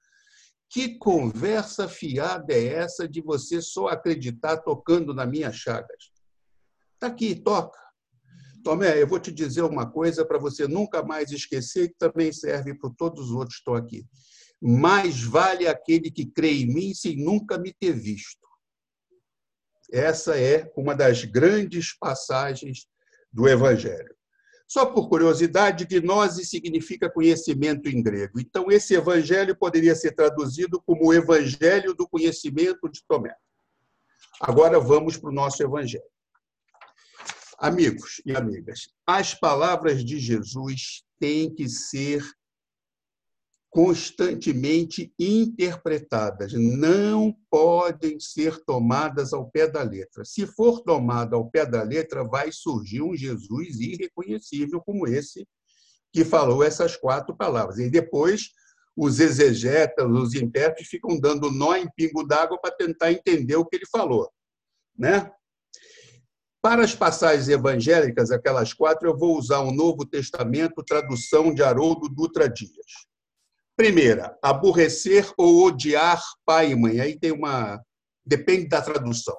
Que 0.70 0.98
conversa 0.98 1.88
fiada 1.88 2.54
é 2.54 2.66
essa 2.74 3.08
de 3.08 3.22
você 3.22 3.62
só 3.62 3.88
acreditar 3.88 4.58
tocando 4.58 5.14
nas 5.14 5.30
minhas 5.30 5.56
chagas? 5.56 6.12
Está 6.96 7.08
aqui, 7.08 7.36
toca. 7.36 7.87
Tomé, 8.68 9.02
eu 9.02 9.08
vou 9.08 9.18
te 9.18 9.32
dizer 9.32 9.62
uma 9.62 9.90
coisa 9.90 10.26
para 10.26 10.38
você 10.38 10.68
nunca 10.68 11.02
mais 11.02 11.32
esquecer, 11.32 11.88
que 11.88 11.96
também 11.98 12.34
serve 12.34 12.74
para 12.74 12.90
todos 12.98 13.30
os 13.30 13.32
outros 13.32 13.56
que 13.56 13.62
estão 13.62 13.76
aqui. 13.76 14.06
Mais 14.62 15.24
vale 15.24 15.70
aquele 15.70 16.12
que 16.12 16.26
crê 16.26 16.52
em 16.64 16.68
mim 16.68 16.94
sem 16.94 17.16
nunca 17.16 17.58
me 17.58 17.72
ter 17.72 17.94
visto. 17.94 18.46
Essa 19.90 20.38
é 20.38 20.70
uma 20.76 20.94
das 20.94 21.24
grandes 21.24 21.98
passagens 21.98 22.90
do 23.32 23.48
Evangelho. 23.48 24.14
Só 24.68 24.86
por 24.86 25.08
curiosidade, 25.08 25.86
gnose 25.86 26.46
significa 26.46 27.10
conhecimento 27.10 27.88
em 27.88 28.04
grego. 28.04 28.38
Então, 28.38 28.70
esse 28.70 28.96
evangelho 28.96 29.56
poderia 29.56 29.96
ser 29.96 30.12
traduzido 30.12 30.84
como 30.86 31.08
o 31.08 31.14
evangelho 31.14 31.94
do 31.94 32.06
conhecimento 32.06 32.90
de 32.90 33.02
Tomé. 33.08 33.34
Agora 34.42 34.78
vamos 34.78 35.16
para 35.16 35.30
o 35.30 35.34
nosso 35.34 35.64
evangelho. 35.64 36.04
Amigos 37.58 38.22
e 38.26 38.36
amigas, 38.36 38.88
as 39.06 39.34
palavras 39.34 40.06
de 40.06 40.20
Jesus 40.20 41.04
têm 41.20 41.54
que 41.54 41.68
ser 41.68 42.24
constantemente 43.70 45.14
interpretadas, 45.20 46.54
não 46.54 47.36
podem 47.50 48.20
ser 48.20 48.64
tomadas 48.64 49.34
ao 49.34 49.50
pé 49.50 49.68
da 49.68 49.84
letra. 49.84 50.24
Se 50.24 50.48
for 50.48 50.82
tomada 50.82 51.36
ao 51.36 51.50
pé 51.50 51.66
da 51.66 51.84
letra, 51.84 52.24
vai 52.24 52.52
surgir 52.52 53.02
um 53.02 53.16
Jesus 53.16 53.80
irreconhecível 53.80 54.82
como 54.82 55.08
esse 55.08 55.48
que 56.12 56.24
falou 56.24 56.64
essas 56.64 56.96
quatro 56.96 57.36
palavras. 57.36 57.78
E 57.78 57.90
depois 57.90 58.52
os 58.96 59.20
exegetas, 59.20 60.10
os 60.10 60.34
intérpretes 60.34 60.90
ficam 60.90 61.20
dando 61.20 61.52
nó 61.52 61.76
em 61.76 61.88
pingo 61.96 62.24
d'água 62.24 62.60
para 62.60 62.76
tentar 62.76 63.12
entender 63.12 63.56
o 63.56 63.66
que 63.66 63.76
ele 63.76 63.86
falou, 63.86 64.32
né? 64.98 65.32
Para 66.62 66.84
as 66.84 66.96
passagens 66.96 67.48
evangélicas, 67.48 68.32
aquelas 68.32 68.74
quatro, 68.74 69.08
eu 69.08 69.18
vou 69.18 69.38
usar 69.38 69.60
o 69.60 69.72
Novo 69.72 70.06
Testamento, 70.06 70.84
tradução 70.84 71.54
de 71.54 71.62
Haroldo 71.62 72.10
Dutra 72.10 72.50
Dias. 72.50 73.08
Primeira, 73.76 74.36
aborrecer 74.42 75.32
ou 75.38 75.66
odiar 75.66 76.22
pai 76.44 76.72
e 76.72 76.76
mãe. 76.76 77.00
Aí 77.00 77.18
tem 77.18 77.32
uma. 77.32 77.80
Depende 78.26 78.68
da 78.68 78.82
tradução. 78.82 79.38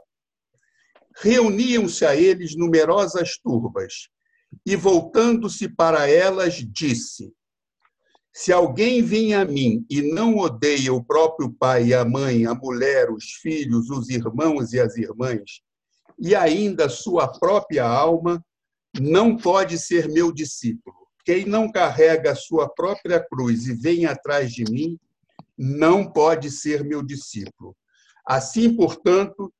Reuniam-se 1.21 2.07
a 2.07 2.15
eles 2.15 2.57
numerosas 2.57 3.37
turbas, 3.43 4.09
e 4.65 4.77
voltando-se 4.77 5.69
para 5.69 6.09
elas, 6.09 6.55
disse: 6.55 7.35
Se 8.33 8.53
alguém 8.53 9.03
vem 9.03 9.35
a 9.35 9.45
mim 9.45 9.85
e 9.91 10.01
não 10.01 10.37
odeia 10.37 10.95
o 10.95 11.05
próprio 11.05 11.53
pai 11.53 11.89
e 11.89 11.95
a 11.95 12.05
mãe, 12.05 12.47
a 12.47 12.55
mulher, 12.55 13.11
os 13.11 13.33
filhos, 13.43 13.91
os 13.91 14.09
irmãos 14.09 14.73
e 14.73 14.79
as 14.79 14.97
irmãs, 14.97 15.61
e 16.19 16.35
ainda 16.35 16.89
sua 16.89 17.29
própria 17.29 17.87
alma, 17.87 18.45
não 18.99 19.37
pode 19.37 19.79
ser 19.79 20.09
meu 20.09 20.33
discípulo. 20.33 20.97
Quem 21.25 21.45
não 21.45 21.71
carrega 21.71 22.33
a 22.33 22.37
sua 22.37 22.69
própria 22.69 23.21
cruz 23.21 23.67
e 23.67 23.75
vem 23.75 24.07
atrás 24.07 24.51
de 24.51 24.65
mim, 24.65 24.99
não 25.57 26.11
pode 26.11 26.51
ser 26.51 26.85
meu 26.85 27.03
discípulo. 27.03 27.77
Assim, 28.27 28.75
portanto, 28.75 29.53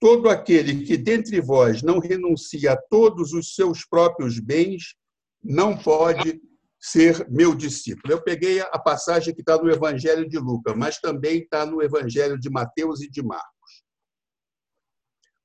todo 0.00 0.28
aquele 0.28 0.84
que 0.84 0.96
dentre 0.96 1.40
vós 1.40 1.82
não 1.82 1.98
renuncia 1.98 2.72
a 2.72 2.76
todos 2.76 3.32
os 3.32 3.54
seus 3.54 3.84
próprios 3.84 4.38
bens, 4.38 4.94
não 5.42 5.76
pode 5.76 6.40
ser 6.80 7.28
meu 7.28 7.54
discípulo. 7.54 8.12
Eu 8.12 8.22
peguei 8.22 8.60
a 8.60 8.78
passagem 8.78 9.34
que 9.34 9.40
está 9.40 9.56
no 9.56 9.70
Evangelho 9.70 10.28
de 10.28 10.38
Lucas, 10.38 10.74
mas 10.76 11.00
também 11.00 11.40
está 11.40 11.66
no 11.66 11.82
Evangelho 11.82 12.38
de 12.38 12.48
Mateus 12.48 13.00
e 13.02 13.10
de 13.10 13.22
Marcos. 13.22 13.57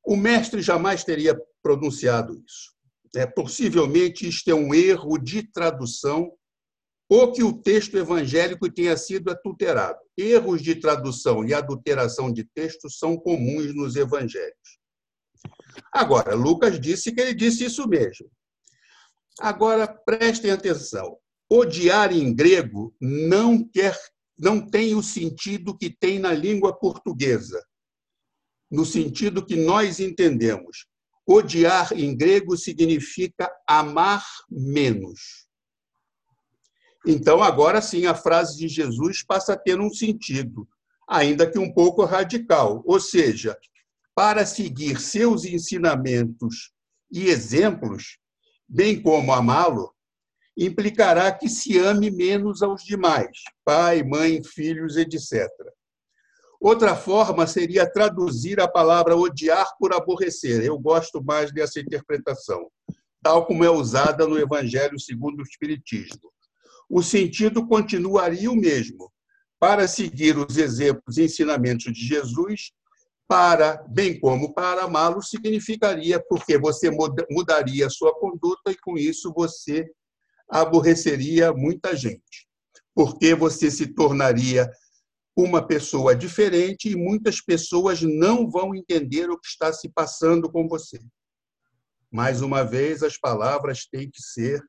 O 0.04 0.18
mestre 0.18 0.62
jamais 0.62 1.04
teria 1.04 1.40
pronunciado 1.62 2.34
isso. 2.46 2.74
É, 3.16 3.26
possivelmente 3.26 4.28
isto 4.28 4.50
é 4.50 4.56
um 4.56 4.74
erro 4.74 5.18
de 5.18 5.44
tradução 5.44 6.34
ou 7.08 7.32
que 7.32 7.44
o 7.44 7.54
texto 7.54 7.96
evangélico 7.96 8.72
tenha 8.72 8.98
sido 8.98 9.30
adulterado. 9.30 10.00
Erros 10.18 10.62
de 10.62 10.76
tradução 10.76 11.46
e 11.46 11.54
adulteração 11.54 12.32
de 12.32 12.44
texto 12.44 12.90
são 12.90 13.16
comuns 13.16 13.74
nos 13.76 13.96
evangelhos. 13.96 14.80
Agora, 15.92 16.34
Lucas 16.34 16.80
disse 16.80 17.12
que 17.12 17.22
ele 17.22 17.34
disse 17.34 17.66
isso 17.66 17.88
mesmo. 17.88 18.30
Agora, 19.40 19.88
prestem 19.88 20.52
atenção. 20.52 21.18
Odiar 21.50 22.12
em 22.12 22.34
grego 22.34 22.96
não 23.00 23.64
quer 23.64 23.98
não 24.38 24.60
tem 24.60 24.96
o 24.96 25.04
sentido 25.04 25.78
que 25.78 25.92
tem 25.92 26.18
na 26.18 26.34
língua 26.34 26.74
portuguesa 26.74 27.64
no 28.74 28.84
sentido 28.84 29.46
que 29.46 29.56
nós 29.56 30.00
entendemos. 30.00 30.88
Odiar 31.28 31.94
em 31.94 32.18
grego 32.18 32.58
significa 32.58 33.48
amar 33.68 34.26
menos. 34.50 35.46
Então, 37.06 37.44
agora 37.44 37.84
sim, 37.84 38.08
a 38.08 38.16
frase 38.16 38.58
de 38.58 38.68
Jesus 38.68 39.24
passa 39.24 39.54
a 39.54 39.58
ter 39.58 39.80
um 39.80 39.94
sentido, 39.94 40.68
ainda 41.08 41.50
que 41.50 41.60
um 41.60 41.72
pouco 41.72 42.04
radical. 42.04 42.82
Ou 42.84 43.00
seja, 43.00 43.56
para 44.16 44.44
seguir 44.44 45.00
seus 45.00 45.46
ensinamentos 45.46 46.72
e 47.12 47.28
exemplos, 47.28 48.18
bem 48.68 49.00
como 49.00 49.34
amá-lo, 49.34 49.94
implicará 50.58 51.32
que 51.32 51.48
se 51.48 51.78
ame 51.78 52.10
menos 52.10 52.64
aos 52.64 52.84
demais, 52.84 53.38
pai, 53.64 54.02
mãe, 54.02 54.44
filhos, 54.44 54.98
etc. 54.98 55.48
Outra 56.64 56.96
forma 56.96 57.46
seria 57.46 57.86
traduzir 57.86 58.62
a 58.62 58.70
palavra 58.70 59.18
odiar 59.18 59.68
por 59.78 59.94
aborrecer. 59.94 60.64
Eu 60.64 60.80
gosto 60.80 61.22
mais 61.22 61.52
dessa 61.52 61.78
interpretação, 61.78 62.72
tal 63.22 63.46
como 63.46 63.66
é 63.66 63.70
usada 63.70 64.26
no 64.26 64.40
Evangelho 64.40 64.98
segundo 64.98 65.42
o 65.42 65.44
Espiritismo. 65.44 66.32
O 66.90 67.04
sentido 67.04 67.68
continuaria 67.68 68.50
o 68.50 68.56
mesmo. 68.56 69.12
Para 69.60 69.90
seguir 69.90 70.38
os 70.38 70.56
exemplos 70.56 71.18
e 71.18 71.26
ensinamentos 71.26 71.92
de 71.92 72.08
Jesus, 72.08 72.72
para, 73.28 73.84
bem 73.90 74.18
como 74.18 74.54
para 74.54 74.84
amá-lo, 74.84 75.22
significaria 75.22 76.18
porque 76.30 76.58
você 76.58 76.90
mudaria 77.30 77.90
sua 77.90 78.18
conduta 78.18 78.72
e 78.72 78.78
com 78.78 78.98
isso 78.98 79.34
você 79.36 79.92
aborreceria 80.50 81.52
muita 81.52 81.94
gente, 81.94 82.48
porque 82.96 83.36
você 83.36 83.70
se 83.70 83.88
tornaria 83.88 84.72
uma 85.36 85.66
pessoa 85.66 86.16
diferente 86.16 86.90
e 86.90 86.96
muitas 86.96 87.42
pessoas 87.42 88.02
não 88.02 88.50
vão 88.50 88.76
entender 88.76 89.30
o 89.30 89.40
que 89.40 89.48
está 89.48 89.74
se 89.74 89.90
passando 89.90 90.52
com 90.52 90.68
você. 90.68 91.00
Mais 92.12 92.42
uma 92.42 92.64
vez, 92.64 93.02
as 93.02 93.18
palavras 93.18 93.88
têm 93.88 94.10
que 94.10 94.22
ser 94.22 94.64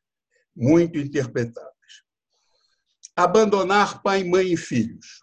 muito 0.56 0.98
interpretadas. 0.98 1.72
Abandonar 3.14 4.02
pai, 4.02 4.24
mãe 4.24 4.52
e 4.52 4.56
filhos, 4.56 5.22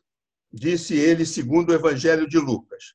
disse 0.53 0.95
ele 0.95 1.25
segundo 1.25 1.71
o 1.71 1.73
Evangelho 1.73 2.27
de 2.27 2.37
Lucas. 2.37 2.93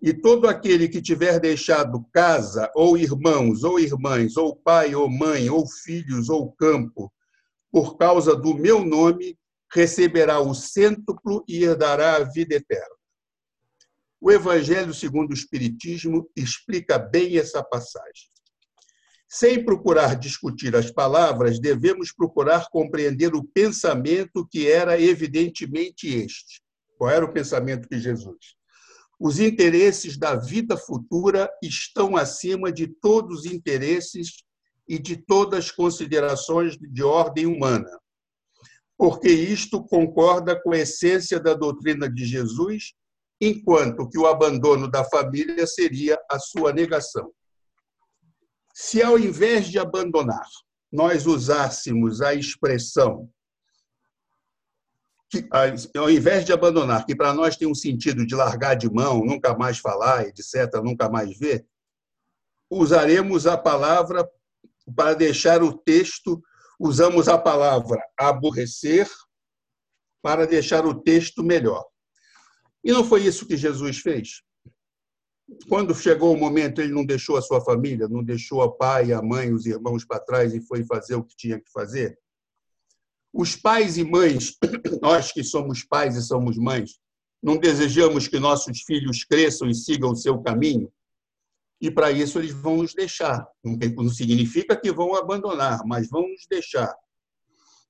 E 0.00 0.12
todo 0.12 0.46
aquele 0.46 0.88
que 0.88 1.00
tiver 1.00 1.40
deixado 1.40 2.04
casa, 2.12 2.70
ou 2.74 2.96
irmãos, 2.96 3.64
ou 3.64 3.80
irmãs, 3.80 4.36
ou 4.36 4.54
pai, 4.54 4.94
ou 4.94 5.08
mãe, 5.08 5.48
ou 5.48 5.66
filhos, 5.66 6.28
ou 6.28 6.52
campo, 6.52 7.12
por 7.72 7.96
causa 7.96 8.36
do 8.36 8.54
meu 8.54 8.84
nome, 8.84 9.37
receberá 9.72 10.40
o 10.40 10.54
cêntuplo 10.54 11.44
e 11.46 11.62
herdará 11.62 12.16
a 12.16 12.24
vida 12.24 12.54
eterna. 12.54 12.96
O 14.20 14.32
Evangelho 14.32 14.92
segundo 14.92 15.30
o 15.30 15.34
Espiritismo 15.34 16.28
explica 16.34 16.98
bem 16.98 17.38
essa 17.38 17.62
passagem. 17.62 18.28
Sem 19.28 19.62
procurar 19.62 20.16
discutir 20.16 20.74
as 20.74 20.90
palavras, 20.90 21.60
devemos 21.60 22.10
procurar 22.12 22.68
compreender 22.70 23.34
o 23.34 23.44
pensamento 23.44 24.46
que 24.50 24.66
era 24.66 24.98
evidentemente 24.98 26.08
este. 26.08 26.62
Qual 26.96 27.10
era 27.10 27.24
o 27.24 27.32
pensamento 27.32 27.86
de 27.88 28.00
Jesus? 28.00 28.56
Os 29.20 29.38
interesses 29.38 30.16
da 30.16 30.34
vida 30.34 30.76
futura 30.76 31.50
estão 31.62 32.16
acima 32.16 32.72
de 32.72 32.86
todos 32.86 33.40
os 33.40 33.46
interesses 33.46 34.42
e 34.88 34.98
de 34.98 35.16
todas 35.16 35.66
as 35.66 35.70
considerações 35.70 36.78
de 36.78 37.02
ordem 37.02 37.44
humana, 37.44 37.90
porque 38.98 39.28
isto 39.28 39.82
concorda 39.84 40.60
com 40.60 40.72
a 40.72 40.78
essência 40.78 41.38
da 41.38 41.54
doutrina 41.54 42.10
de 42.10 42.24
Jesus, 42.24 42.94
enquanto 43.40 44.08
que 44.08 44.18
o 44.18 44.26
abandono 44.26 44.90
da 44.90 45.04
família 45.04 45.64
seria 45.68 46.18
a 46.28 46.40
sua 46.40 46.72
negação. 46.72 47.32
Se 48.74 49.00
ao 49.00 49.16
invés 49.16 49.68
de 49.68 49.78
abandonar, 49.78 50.46
nós 50.90 51.26
usássemos 51.26 52.20
a 52.20 52.34
expressão 52.34 53.30
que, 55.30 55.46
ao 55.96 56.10
invés 56.10 56.44
de 56.44 56.52
abandonar, 56.52 57.04
que 57.04 57.14
para 57.14 57.34
nós 57.34 57.56
tem 57.56 57.68
um 57.68 57.74
sentido 57.74 58.26
de 58.26 58.34
largar 58.34 58.74
de 58.74 58.90
mão, 58.90 59.24
nunca 59.24 59.56
mais 59.56 59.78
falar, 59.78 60.26
etc., 60.26 60.74
nunca 60.82 61.08
mais 61.08 61.38
ver, 61.38 61.66
usaremos 62.70 63.46
a 63.46 63.56
palavra 63.56 64.28
para 64.96 65.14
deixar 65.14 65.62
o 65.62 65.72
texto, 65.72 66.42
usamos 66.78 67.28
a 67.28 67.36
palavra 67.36 68.00
aborrecer 68.16 69.08
para 70.22 70.46
deixar 70.46 70.86
o 70.86 71.00
texto 71.00 71.42
melhor. 71.42 71.84
E 72.84 72.92
não 72.92 73.04
foi 73.04 73.24
isso 73.24 73.46
que 73.46 73.56
Jesus 73.56 73.98
fez? 73.98 74.42
Quando 75.68 75.94
chegou 75.94 76.32
o 76.34 76.38
momento, 76.38 76.80
ele 76.80 76.92
não 76.92 77.04
deixou 77.04 77.36
a 77.36 77.42
sua 77.42 77.60
família, 77.60 78.06
não 78.08 78.22
deixou 78.22 78.60
o 78.60 78.70
pai, 78.70 79.12
a 79.12 79.22
mãe, 79.22 79.52
os 79.52 79.66
irmãos 79.66 80.04
para 80.04 80.20
trás 80.20 80.54
e 80.54 80.60
foi 80.60 80.84
fazer 80.84 81.14
o 81.14 81.24
que 81.24 81.34
tinha 81.36 81.58
que 81.58 81.70
fazer? 81.72 82.18
Os 83.32 83.56
pais 83.56 83.96
e 83.96 84.04
mães, 84.04 84.56
nós 85.00 85.32
que 85.32 85.42
somos 85.42 85.82
pais 85.82 86.16
e 86.16 86.22
somos 86.22 86.56
mães, 86.56 86.98
não 87.42 87.56
desejamos 87.56 88.28
que 88.28 88.38
nossos 88.38 88.82
filhos 88.82 89.24
cresçam 89.24 89.68
e 89.68 89.74
sigam 89.74 90.10
o 90.10 90.16
seu 90.16 90.40
caminho? 90.42 90.92
E 91.80 91.90
para 91.90 92.10
isso 92.10 92.38
eles 92.38 92.52
vão 92.52 92.78
nos 92.78 92.94
deixar. 92.94 93.46
Não 93.64 94.08
significa 94.08 94.76
que 94.76 94.90
vão 94.90 95.14
abandonar, 95.14 95.80
mas 95.86 96.08
vão 96.08 96.22
nos 96.22 96.46
deixar. 96.50 96.94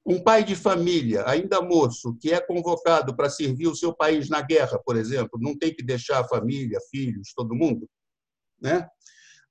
Um 0.05 0.23
pai 0.23 0.45
de 0.45 0.55
família, 0.55 1.25
ainda 1.27 1.61
moço, 1.61 2.17
que 2.21 2.33
é 2.33 2.41
convocado 2.41 3.15
para 3.15 3.29
servir 3.29 3.67
o 3.67 3.77
seu 3.77 3.95
país 3.95 4.29
na 4.29 4.41
guerra, 4.41 4.79
por 4.85 4.97
exemplo, 4.97 5.39
não 5.41 5.57
tem 5.57 5.75
que 5.75 5.83
deixar 5.83 6.21
a 6.21 6.29
família, 6.29 6.79
filhos, 6.91 7.33
todo 7.35 7.55
mundo? 7.55 7.89
Né? 8.61 8.89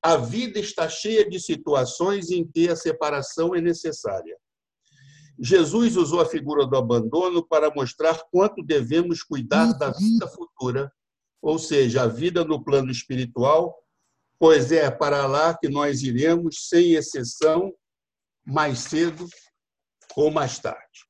A 0.02 0.18
vida 0.18 0.60
está 0.60 0.88
cheia 0.90 1.28
de 1.28 1.40
situações 1.40 2.32
em 2.32 2.46
que 2.48 2.70
a 2.70 2.76
separação 2.76 3.54
é 3.54 3.62
necessária. 3.62 4.36
Jesus 5.40 5.96
usou 5.96 6.22
a 6.22 6.26
figura 6.26 6.66
do 6.66 6.76
abandono 6.76 7.46
para 7.46 7.70
mostrar 7.70 8.20
quanto 8.32 8.64
devemos 8.64 9.22
cuidar 9.22 9.74
da 9.74 9.92
vida 9.92 10.28
futura, 10.28 10.92
ou 11.42 11.60
seja, 11.60 12.04
a 12.04 12.08
vida 12.08 12.44
no 12.44 12.64
plano 12.64 12.90
espiritual, 12.90 13.76
pois 14.40 14.72
é 14.72 14.90
para 14.90 15.26
lá 15.26 15.58
que 15.58 15.68
nós 15.68 16.02
iremos, 16.02 16.68
sem 16.68 16.94
exceção, 16.94 17.74
mais 18.46 18.80
cedo 18.80 19.28
ou 20.16 20.32
mais 20.32 20.60
tarde. 20.60 21.06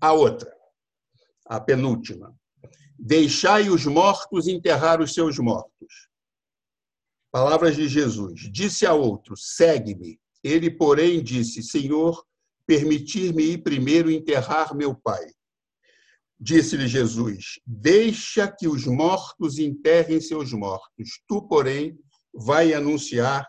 A 0.00 0.12
outra, 0.12 0.52
a 1.46 1.60
penúltima. 1.60 2.34
Deixai 2.98 3.68
os 3.68 3.84
mortos 3.84 4.48
enterrar 4.48 5.00
os 5.00 5.12
seus 5.12 5.38
mortos. 5.38 6.08
Palavras 7.30 7.76
de 7.76 7.88
Jesus. 7.88 8.50
Disse 8.50 8.86
a 8.86 8.94
outro: 8.94 9.36
segue-me. 9.36 10.18
Ele, 10.42 10.70
porém, 10.70 11.22
disse: 11.22 11.62
Senhor, 11.62 12.24
permitir-me 12.66 13.42
ir 13.42 13.58
primeiro 13.58 14.10
enterrar 14.10 14.74
meu 14.74 14.94
pai. 14.94 15.26
Disse-lhe 16.38 16.88
Jesus: 16.88 17.60
Deixa 17.66 18.48
que 18.48 18.68
os 18.68 18.86
mortos 18.86 19.58
enterrem 19.58 20.20
seus 20.20 20.52
mortos. 20.52 21.20
Tu, 21.26 21.42
porém, 21.48 21.98
vai 22.36 22.74
anunciar 22.74 23.46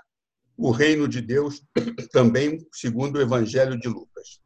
o 0.58 0.72
reino 0.72 1.08
de 1.08 1.22
Deus, 1.22 1.62
também 2.12 2.66
segundo 2.74 3.18
o 3.18 3.22
Evangelho 3.22 3.80
de 3.80 3.88
Lucas. 3.88 4.40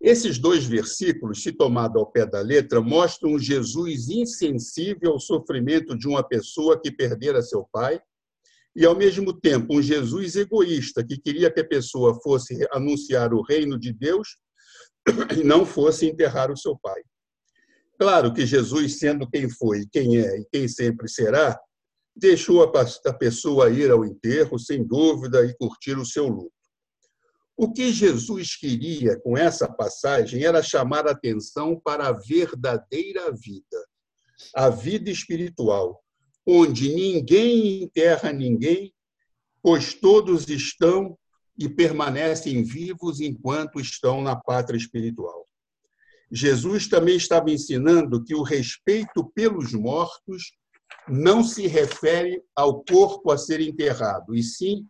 Esses 0.00 0.38
dois 0.38 0.64
versículos, 0.64 1.42
se 1.42 1.52
tomado 1.52 1.98
ao 1.98 2.10
pé 2.10 2.24
da 2.24 2.40
letra, 2.40 2.80
mostram 2.80 3.38
Jesus 3.38 4.08
insensível 4.08 5.12
ao 5.12 5.20
sofrimento 5.20 5.96
de 5.96 6.08
uma 6.08 6.26
pessoa 6.26 6.80
que 6.80 6.90
perdera 6.90 7.42
seu 7.42 7.68
pai 7.70 8.00
e, 8.74 8.86
ao 8.86 8.96
mesmo 8.96 9.32
tempo, 9.38 9.76
um 9.76 9.82
Jesus 9.82 10.36
egoísta 10.36 11.04
que 11.04 11.18
queria 11.18 11.50
que 11.50 11.60
a 11.60 11.68
pessoa 11.68 12.18
fosse 12.22 12.66
anunciar 12.72 13.34
o 13.34 13.42
reino 13.42 13.78
de 13.78 13.92
Deus 13.92 14.38
e 15.38 15.44
não 15.44 15.66
fosse 15.66 16.06
enterrar 16.06 16.50
o 16.50 16.56
seu 16.56 16.78
pai. 16.78 17.02
Claro 17.98 18.32
que 18.32 18.46
Jesus, 18.46 18.98
sendo 18.98 19.28
quem 19.28 19.50
foi, 19.50 19.86
quem 19.92 20.16
é 20.16 20.38
e 20.38 20.46
quem 20.50 20.66
sempre 20.66 21.10
será, 21.10 21.60
deixou 22.14 22.62
a 22.62 23.12
pessoa 23.12 23.70
ir 23.70 23.90
ao 23.90 24.04
enterro, 24.04 24.58
sem 24.58 24.84
dúvida, 24.84 25.44
e 25.44 25.54
curtir 25.56 25.96
o 25.96 26.04
seu 26.04 26.28
luto. 26.28 26.52
O 27.56 27.72
que 27.72 27.92
Jesus 27.92 28.56
queria 28.56 29.20
com 29.20 29.36
essa 29.36 29.70
passagem 29.70 30.44
era 30.44 30.62
chamar 30.62 31.06
a 31.06 31.10
atenção 31.10 31.78
para 31.78 32.08
a 32.08 32.12
verdadeira 32.12 33.30
vida, 33.32 33.86
a 34.54 34.70
vida 34.70 35.10
espiritual, 35.10 36.02
onde 36.46 36.88
ninguém 36.94 37.82
enterra 37.82 38.32
ninguém, 38.32 38.94
pois 39.62 39.92
todos 39.92 40.48
estão 40.48 41.18
e 41.58 41.68
permanecem 41.68 42.62
vivos 42.62 43.20
enquanto 43.20 43.78
estão 43.78 44.22
na 44.22 44.34
pátria 44.34 44.78
espiritual. 44.78 45.46
Jesus 46.32 46.88
também 46.88 47.16
estava 47.16 47.50
ensinando 47.50 48.24
que 48.24 48.34
o 48.34 48.42
respeito 48.42 49.30
pelos 49.34 49.74
mortos 49.74 50.52
não 51.08 51.42
se 51.42 51.66
refere 51.66 52.42
ao 52.54 52.84
corpo 52.84 53.30
a 53.30 53.38
ser 53.38 53.60
enterrado, 53.60 54.34
e 54.34 54.42
sim 54.42 54.86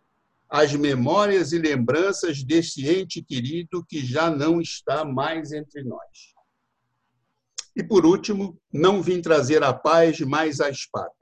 às 0.51 0.75
memórias 0.75 1.53
e 1.53 1.59
lembranças 1.59 2.43
desse 2.43 2.89
ente 2.89 3.23
querido 3.23 3.85
que 3.89 4.05
já 4.05 4.29
não 4.29 4.61
está 4.61 5.05
mais 5.05 5.53
entre 5.53 5.85
nós. 5.85 6.35
E 7.77 7.85
por 7.85 8.05
último, 8.05 8.61
não 8.73 9.01
vim 9.01 9.23
trazer 9.23 9.63
a 9.63 9.73
paz, 9.73 10.19
mas 10.21 10.61
a 10.61 10.69
espada. 10.69 11.15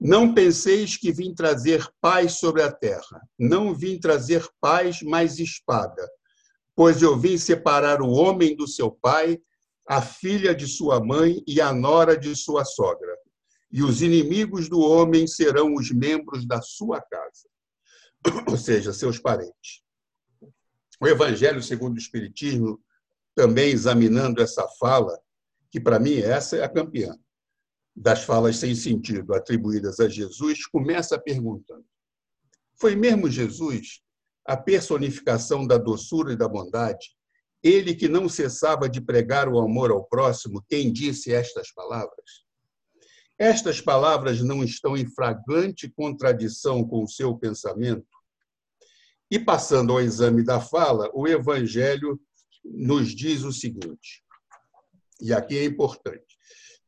Não 0.00 0.32
penseis 0.32 0.96
que 0.96 1.12
vim 1.12 1.34
trazer 1.34 1.86
paz 2.00 2.38
sobre 2.38 2.62
a 2.62 2.72
terra. 2.72 3.20
Não 3.38 3.74
vim 3.74 3.98
trazer 3.98 4.48
paz, 4.60 5.02
mas 5.02 5.38
espada. 5.38 6.08
Pois 6.74 7.02
eu 7.02 7.18
vim 7.18 7.36
separar 7.36 8.00
o 8.00 8.08
homem 8.08 8.56
do 8.56 8.66
seu 8.66 8.90
pai, 8.90 9.38
a 9.86 10.00
filha 10.00 10.54
de 10.54 10.66
sua 10.66 11.04
mãe 11.04 11.42
e 11.46 11.60
a 11.60 11.72
nora 11.72 12.16
de 12.16 12.34
sua 12.34 12.64
sogra. 12.64 13.14
E 13.70 13.82
os 13.82 14.02
inimigos 14.02 14.68
do 14.68 14.80
homem 14.80 15.26
serão 15.26 15.74
os 15.74 15.90
membros 15.90 16.46
da 16.46 16.62
sua 16.62 17.00
casa. 17.00 17.48
ou 18.48 18.56
seja, 18.56 18.92
seus 18.92 19.18
parentes. 19.18 19.82
O 21.00 21.06
Evangelho 21.06 21.62
segundo 21.62 21.94
o 21.94 21.98
Espiritismo, 21.98 22.82
também 23.34 23.70
examinando 23.70 24.42
essa 24.42 24.66
fala, 24.80 25.16
que 25.70 25.78
para 25.78 26.00
mim 26.00 26.16
essa 26.16 26.56
é 26.56 26.64
a 26.64 26.68
campeã 26.68 27.16
das 27.94 28.22
falas 28.22 28.56
sem 28.56 28.74
sentido 28.74 29.34
atribuídas 29.34 29.98
a 30.00 30.08
Jesus, 30.08 30.66
começa 30.66 31.18
perguntando: 31.18 31.84
Foi 32.80 32.94
mesmo 32.94 33.30
Jesus 33.30 34.00
a 34.46 34.56
personificação 34.56 35.66
da 35.66 35.76
doçura 35.76 36.32
e 36.32 36.36
da 36.36 36.48
bondade? 36.48 37.16
Ele 37.62 37.94
que 37.94 38.08
não 38.08 38.28
cessava 38.28 38.88
de 38.88 39.00
pregar 39.00 39.48
o 39.48 39.58
amor 39.58 39.90
ao 39.90 40.04
próximo, 40.04 40.64
quem 40.68 40.92
disse 40.92 41.32
estas 41.32 41.72
palavras? 41.72 42.47
Estas 43.38 43.80
palavras 43.80 44.42
não 44.42 44.64
estão 44.64 44.96
em 44.96 45.06
flagrante 45.06 45.88
contradição 45.88 46.84
com 46.84 47.04
o 47.04 47.08
seu 47.08 47.36
pensamento? 47.36 48.08
E 49.30 49.38
passando 49.38 49.92
ao 49.92 50.00
exame 50.00 50.42
da 50.42 50.60
fala, 50.60 51.08
o 51.14 51.28
Evangelho 51.28 52.20
nos 52.64 53.14
diz 53.14 53.44
o 53.44 53.52
seguinte, 53.52 54.24
e 55.20 55.32
aqui 55.32 55.56
é 55.56 55.64
importante: 55.64 56.36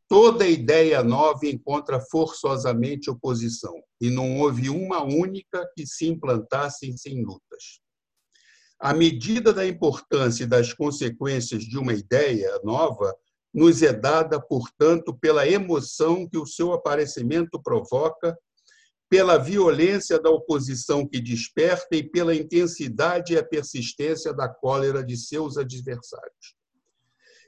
toda 0.08 0.46
ideia 0.46 1.04
nova 1.04 1.46
encontra 1.46 2.00
forçosamente 2.00 3.08
oposição, 3.08 3.74
e 4.00 4.10
não 4.10 4.40
houve 4.40 4.68
uma 4.68 5.04
única 5.04 5.70
que 5.76 5.86
se 5.86 6.06
implantasse 6.06 6.92
sem 6.98 7.22
lutas. 7.22 7.80
A 8.80 8.92
medida 8.94 9.52
da 9.52 9.66
importância 9.66 10.44
e 10.44 10.48
das 10.48 10.72
consequências 10.72 11.62
de 11.62 11.78
uma 11.78 11.92
ideia 11.92 12.58
nova 12.64 13.14
nos 13.52 13.82
é 13.82 13.92
dada, 13.92 14.40
portanto, 14.40 15.16
pela 15.20 15.48
emoção 15.48 16.28
que 16.28 16.38
o 16.38 16.46
seu 16.46 16.72
aparecimento 16.72 17.60
provoca 17.62 18.36
pela 19.08 19.36
violência 19.36 20.20
da 20.20 20.30
oposição 20.30 21.04
que 21.04 21.20
desperta 21.20 21.96
e 21.96 22.02
pela 22.02 22.34
intensidade 22.34 23.32
e 23.32 23.38
a 23.38 23.44
persistência 23.44 24.32
da 24.32 24.48
cólera 24.48 25.04
de 25.04 25.16
seus 25.16 25.58
adversários. 25.58 26.54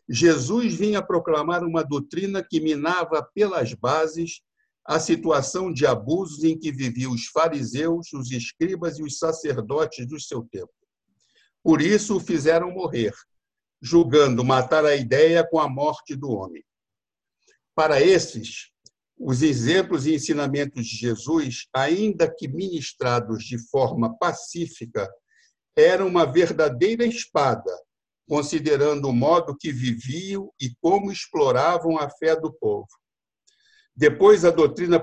Jesus 0.08 0.74
vinha 0.74 1.00
proclamar 1.00 1.62
uma 1.62 1.84
doutrina 1.84 2.42
que 2.42 2.60
minava 2.60 3.22
pelas 3.32 3.72
bases 3.74 4.42
a 4.84 4.98
situação 4.98 5.72
de 5.72 5.86
abusos 5.86 6.42
em 6.42 6.58
que 6.58 6.72
viviam 6.72 7.12
os 7.12 7.26
fariseus, 7.26 8.12
os 8.12 8.32
escribas 8.32 8.98
e 8.98 9.02
os 9.04 9.18
sacerdotes 9.18 10.04
do 10.06 10.18
seu 10.18 10.42
tempo. 10.50 10.72
Por 11.62 11.80
isso 11.80 12.16
o 12.16 12.20
fizeram 12.20 12.72
morrer, 12.72 13.14
julgando 13.82 14.44
matar 14.44 14.84
a 14.84 14.94
ideia 14.94 15.44
com 15.44 15.58
a 15.58 15.68
morte 15.68 16.14
do 16.14 16.30
homem. 16.30 16.64
Para 17.74 18.00
esses, 18.00 18.70
os 19.18 19.42
exemplos 19.42 20.06
e 20.06 20.14
ensinamentos 20.14 20.86
de 20.86 20.96
Jesus, 20.96 21.66
ainda 21.74 22.32
que 22.32 22.46
ministrados 22.46 23.44
de 23.44 23.58
forma 23.70 24.16
pacífica, 24.18 25.10
eram 25.76 26.06
uma 26.06 26.24
verdadeira 26.24 27.04
espada, 27.04 27.72
considerando 28.28 29.08
o 29.08 29.12
modo 29.12 29.56
que 29.56 29.72
viviam 29.72 30.52
e 30.60 30.72
como 30.80 31.10
exploravam 31.10 31.98
a 31.98 32.08
fé 32.08 32.38
do 32.38 32.52
povo. 32.52 32.88
Depois, 33.94 34.44
a 34.44 34.50
doutrina 34.50 35.02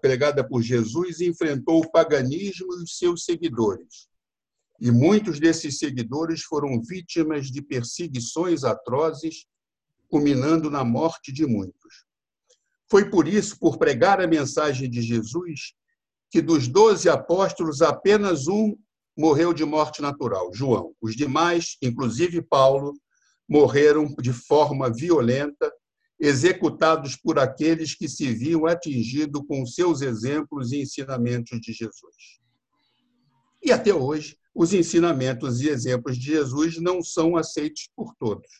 pregada 0.00 0.46
por 0.46 0.62
Jesus 0.62 1.20
enfrentou 1.20 1.80
o 1.80 1.90
paganismo 1.90 2.72
e 2.74 2.82
os 2.82 2.96
seus 2.98 3.24
seguidores. 3.24 4.06
E 4.82 4.90
muitos 4.90 5.38
desses 5.38 5.78
seguidores 5.78 6.42
foram 6.42 6.82
vítimas 6.82 7.46
de 7.46 7.62
perseguições 7.62 8.64
atrozes, 8.64 9.46
culminando 10.08 10.68
na 10.68 10.82
morte 10.82 11.32
de 11.32 11.46
muitos. 11.46 12.04
Foi 12.90 13.08
por 13.08 13.28
isso, 13.28 13.56
por 13.60 13.78
pregar 13.78 14.20
a 14.20 14.26
mensagem 14.26 14.90
de 14.90 15.00
Jesus, 15.00 15.74
que 16.32 16.42
dos 16.42 16.66
doze 16.66 17.08
apóstolos, 17.08 17.80
apenas 17.80 18.48
um 18.48 18.76
morreu 19.16 19.52
de 19.54 19.64
morte 19.64 20.02
natural, 20.02 20.52
João. 20.52 20.92
Os 21.00 21.14
demais, 21.14 21.76
inclusive 21.80 22.42
Paulo, 22.42 22.92
morreram 23.48 24.12
de 24.20 24.32
forma 24.32 24.92
violenta, 24.92 25.72
executados 26.18 27.14
por 27.14 27.38
aqueles 27.38 27.94
que 27.94 28.08
se 28.08 28.32
viam 28.32 28.66
atingidos 28.66 29.42
com 29.46 29.64
seus 29.64 30.00
exemplos 30.00 30.72
e 30.72 30.80
ensinamentos 30.80 31.60
de 31.60 31.72
Jesus. 31.72 32.40
E 33.62 33.70
até 33.70 33.94
hoje, 33.94 34.41
os 34.54 34.72
ensinamentos 34.72 35.60
e 35.60 35.68
exemplos 35.68 36.16
de 36.16 36.26
Jesus 36.26 36.78
não 36.78 37.02
são 37.02 37.36
aceitos 37.36 37.88
por 37.96 38.14
todos. 38.16 38.50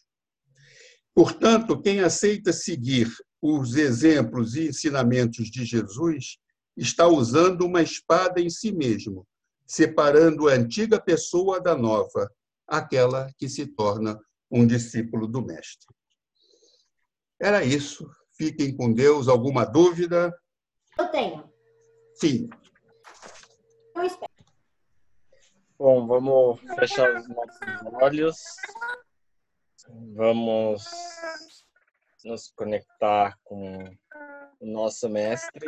Portanto, 1.14 1.80
quem 1.80 2.00
aceita 2.00 2.52
seguir 2.52 3.08
os 3.42 3.74
exemplos 3.74 4.54
e 4.54 4.68
ensinamentos 4.68 5.50
de 5.50 5.64
Jesus, 5.64 6.38
está 6.76 7.08
usando 7.08 7.62
uma 7.62 7.82
espada 7.82 8.40
em 8.40 8.48
si 8.48 8.72
mesmo, 8.72 9.26
separando 9.66 10.48
a 10.48 10.52
antiga 10.52 11.00
pessoa 11.00 11.60
da 11.60 11.76
nova, 11.76 12.30
aquela 12.66 13.30
que 13.36 13.48
se 13.48 13.66
torna 13.66 14.18
um 14.50 14.66
discípulo 14.66 15.26
do 15.26 15.42
Mestre. 15.44 15.92
Era 17.40 17.64
isso. 17.64 18.08
Fiquem 18.38 18.74
com 18.76 18.92
Deus. 18.92 19.26
Alguma 19.28 19.64
dúvida? 19.64 20.32
Eu 20.96 21.08
tenho. 21.08 21.50
Sim. 22.14 22.48
Eu 23.96 24.04
espero. 24.04 24.31
Bom, 25.78 26.06
vamos 26.06 26.60
fechar 26.78 27.16
os 27.16 27.28
nossos 27.28 27.94
olhos. 28.00 28.36
Vamos 30.14 30.84
nos 32.24 32.52
conectar 32.54 33.36
com 33.42 33.82
o 34.60 34.66
nosso 34.66 35.08
mestre. 35.08 35.66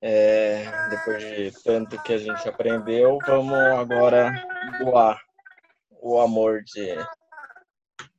É, 0.00 0.64
depois 0.88 1.22
de 1.22 1.62
tanto 1.62 2.02
que 2.02 2.14
a 2.14 2.18
gente 2.18 2.48
aprendeu, 2.48 3.18
vamos 3.26 3.54
agora 3.54 4.30
doar 4.78 5.20
o 5.90 6.20
amor 6.20 6.62
de, 6.64 6.96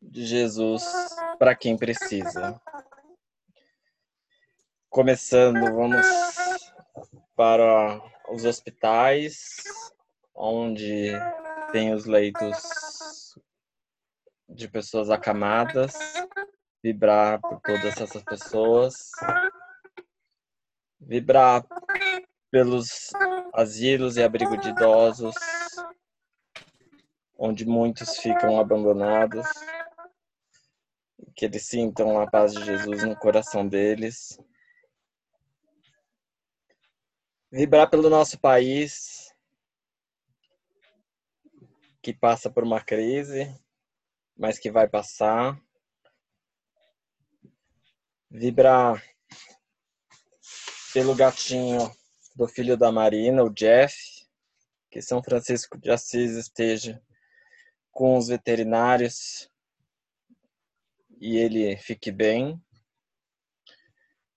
de 0.01 0.25
Jesus 0.25 0.85
para 1.37 1.55
quem 1.55 1.77
precisa. 1.77 2.59
Começando, 4.89 5.73
vamos 5.73 6.07
para 7.35 8.01
os 8.29 8.45
hospitais, 8.45 9.63
onde 10.33 11.11
tem 11.71 11.93
os 11.93 12.05
leitos 12.05 13.35
de 14.49 14.67
pessoas 14.67 15.09
acamadas, 15.09 15.93
vibrar 16.83 17.39
por 17.41 17.59
todas 17.61 17.99
essas 17.99 18.23
pessoas, 18.23 19.11
vibrar 20.99 21.65
pelos 22.51 23.11
asilos 23.53 24.17
e 24.17 24.23
abrigo 24.23 24.57
de 24.57 24.69
idosos, 24.69 25.35
onde 27.37 27.65
muitos 27.65 28.17
ficam 28.17 28.59
abandonados, 28.59 29.45
que 31.35 31.45
eles 31.45 31.67
sintam 31.67 32.19
a 32.19 32.29
paz 32.29 32.53
de 32.53 32.63
Jesus 32.63 33.03
no 33.03 33.15
coração 33.15 33.67
deles. 33.67 34.39
Vibrar 37.49 37.89
pelo 37.89 38.09
nosso 38.09 38.37
país, 38.37 39.33
que 42.01 42.13
passa 42.13 42.49
por 42.49 42.63
uma 42.63 42.81
crise, 42.81 43.47
mas 44.35 44.59
que 44.59 44.69
vai 44.69 44.85
passar. 44.85 45.57
Vibrar 48.29 49.01
pelo 50.93 51.15
gatinho 51.15 51.89
do 52.35 52.49
filho 52.49 52.75
da 52.75 52.91
Marina, 52.91 53.43
o 53.43 53.49
Jeff, 53.49 53.95
que 54.91 55.01
São 55.01 55.23
Francisco 55.23 55.77
de 55.77 55.89
Assis 55.89 56.31
esteja 56.31 57.01
com 57.91 58.17
os 58.17 58.27
veterinários 58.27 59.49
e 61.21 61.37
ele 61.37 61.77
fique 61.77 62.11
bem. 62.11 62.61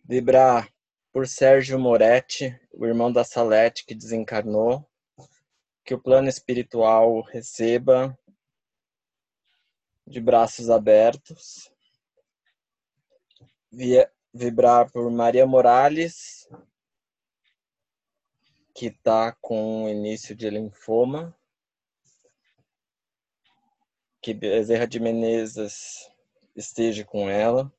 Vibrar 0.04 0.72
por 1.12 1.26
Sérgio 1.26 1.78
Moretti, 1.78 2.58
o 2.72 2.86
irmão 2.86 3.12
da 3.12 3.24
Salete 3.24 3.84
que 3.84 3.94
desencarnou, 3.94 4.88
que 5.84 5.92
o 5.92 6.00
plano 6.00 6.28
espiritual 6.28 7.20
receba 7.22 8.16
de 10.06 10.20
braços 10.20 10.70
abertos, 10.70 11.72
via, 13.70 14.10
vibrar 14.32 14.90
por 14.90 15.10
Maria 15.10 15.46
Morales, 15.46 16.48
que 18.74 18.86
está 18.86 19.32
com 19.40 19.88
início 19.88 20.34
de 20.34 20.48
linfoma, 20.48 21.36
que 24.22 24.32
Bezerra 24.32 24.86
de 24.86 25.00
Menezes 25.00 26.08
esteja 26.54 27.04
com 27.04 27.28
ela, 27.28 27.72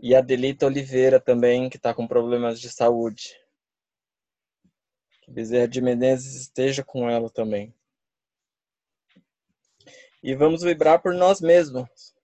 e 0.00 0.14
a 0.14 0.20
Delita 0.20 0.66
Oliveira 0.66 1.20
também, 1.20 1.68
que 1.68 1.76
está 1.76 1.94
com 1.94 2.06
problemas 2.06 2.60
de 2.60 2.70
saúde. 2.70 3.36
Que 5.22 5.30
Bezerra 5.30 5.68
de 5.68 5.80
Menezes 5.80 6.34
esteja 6.34 6.82
com 6.82 7.08
ela 7.08 7.30
também 7.30 7.74
e 10.22 10.34
vamos 10.34 10.62
vibrar 10.62 11.00
por 11.00 11.14
nós 11.14 11.40
mesmos. 11.40 12.14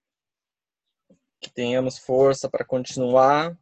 Que 1.41 1.51
tenhamos 1.51 1.99
força 1.99 2.49
para 2.49 2.65
continuar 2.65 3.57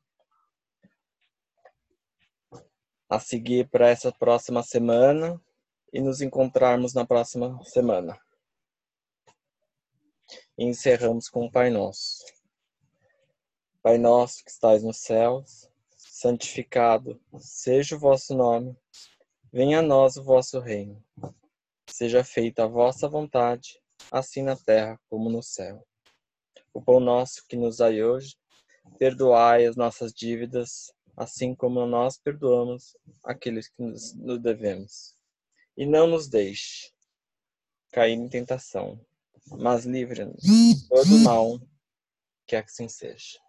a 3.09 3.21
seguir 3.21 3.69
para 3.69 3.89
essa 3.89 4.11
próxima 4.11 4.63
semana 4.63 5.41
e 5.93 6.01
nos 6.01 6.21
encontrarmos 6.21 6.95
na 6.95 7.07
próxima 7.07 7.63
semana. 7.65 8.19
E 10.59 10.65
encerramos 10.65 11.29
com 11.29 11.47
o 11.47 11.51
Pai 11.51 11.71
Nosso. 11.71 12.25
Pai 13.85 13.99
nosso 13.99 14.43
que 14.43 14.51
estais 14.51 14.83
nos 14.83 14.97
céus, 14.97 15.69
santificado 15.95 17.21
seja 17.39 17.97
o 17.97 17.99
vosso 17.99 18.35
nome. 18.35 18.75
Venha 19.53 19.81
a 19.81 19.83
nós 19.83 20.17
o 20.17 20.25
vosso 20.25 20.59
reino. 20.59 21.05
Seja 21.87 22.25
feita 22.25 22.65
a 22.65 22.67
vossa 22.67 23.07
vontade, 23.07 23.79
assim 24.11 24.41
na 24.41 24.57
terra 24.57 24.99
como 25.11 25.29
no 25.29 25.43
céu. 25.43 25.87
O 26.73 26.81
pão 26.81 26.99
nosso 26.99 27.47
que 27.47 27.57
nos 27.57 27.77
dai 27.77 28.03
hoje, 28.03 28.39
perdoai 28.99 29.67
as 29.67 29.77
nossas 29.77 30.15
dívidas, 30.15 30.91
assim 31.15 31.55
como 31.55 31.85
nós 31.85 32.17
perdoamos 32.17 32.97
aqueles 33.23 33.69
que 33.69 33.83
nos, 33.83 34.15
nos 34.15 34.41
devemos. 34.41 35.15
E 35.77 35.85
não 35.85 36.07
nos 36.07 36.27
deixe 36.27 36.91
cair 37.93 38.15
em 38.15 38.31
tentação, 38.31 38.99
mas 39.47 39.85
livre-nos 39.85 40.41
de 40.41 40.89
todo 40.89 41.19
mal, 41.19 41.61
que 42.47 42.57
assim 42.57 42.89
seja. 42.89 43.44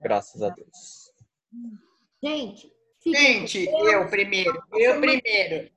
Graças 0.00 0.42
a 0.42 0.48
Deus. 0.50 1.12
Gente, 2.22 2.72
Gente, 3.06 3.64
eu 3.66 4.08
primeiro, 4.08 4.62
eu 4.72 5.00
primeiro. 5.00 5.70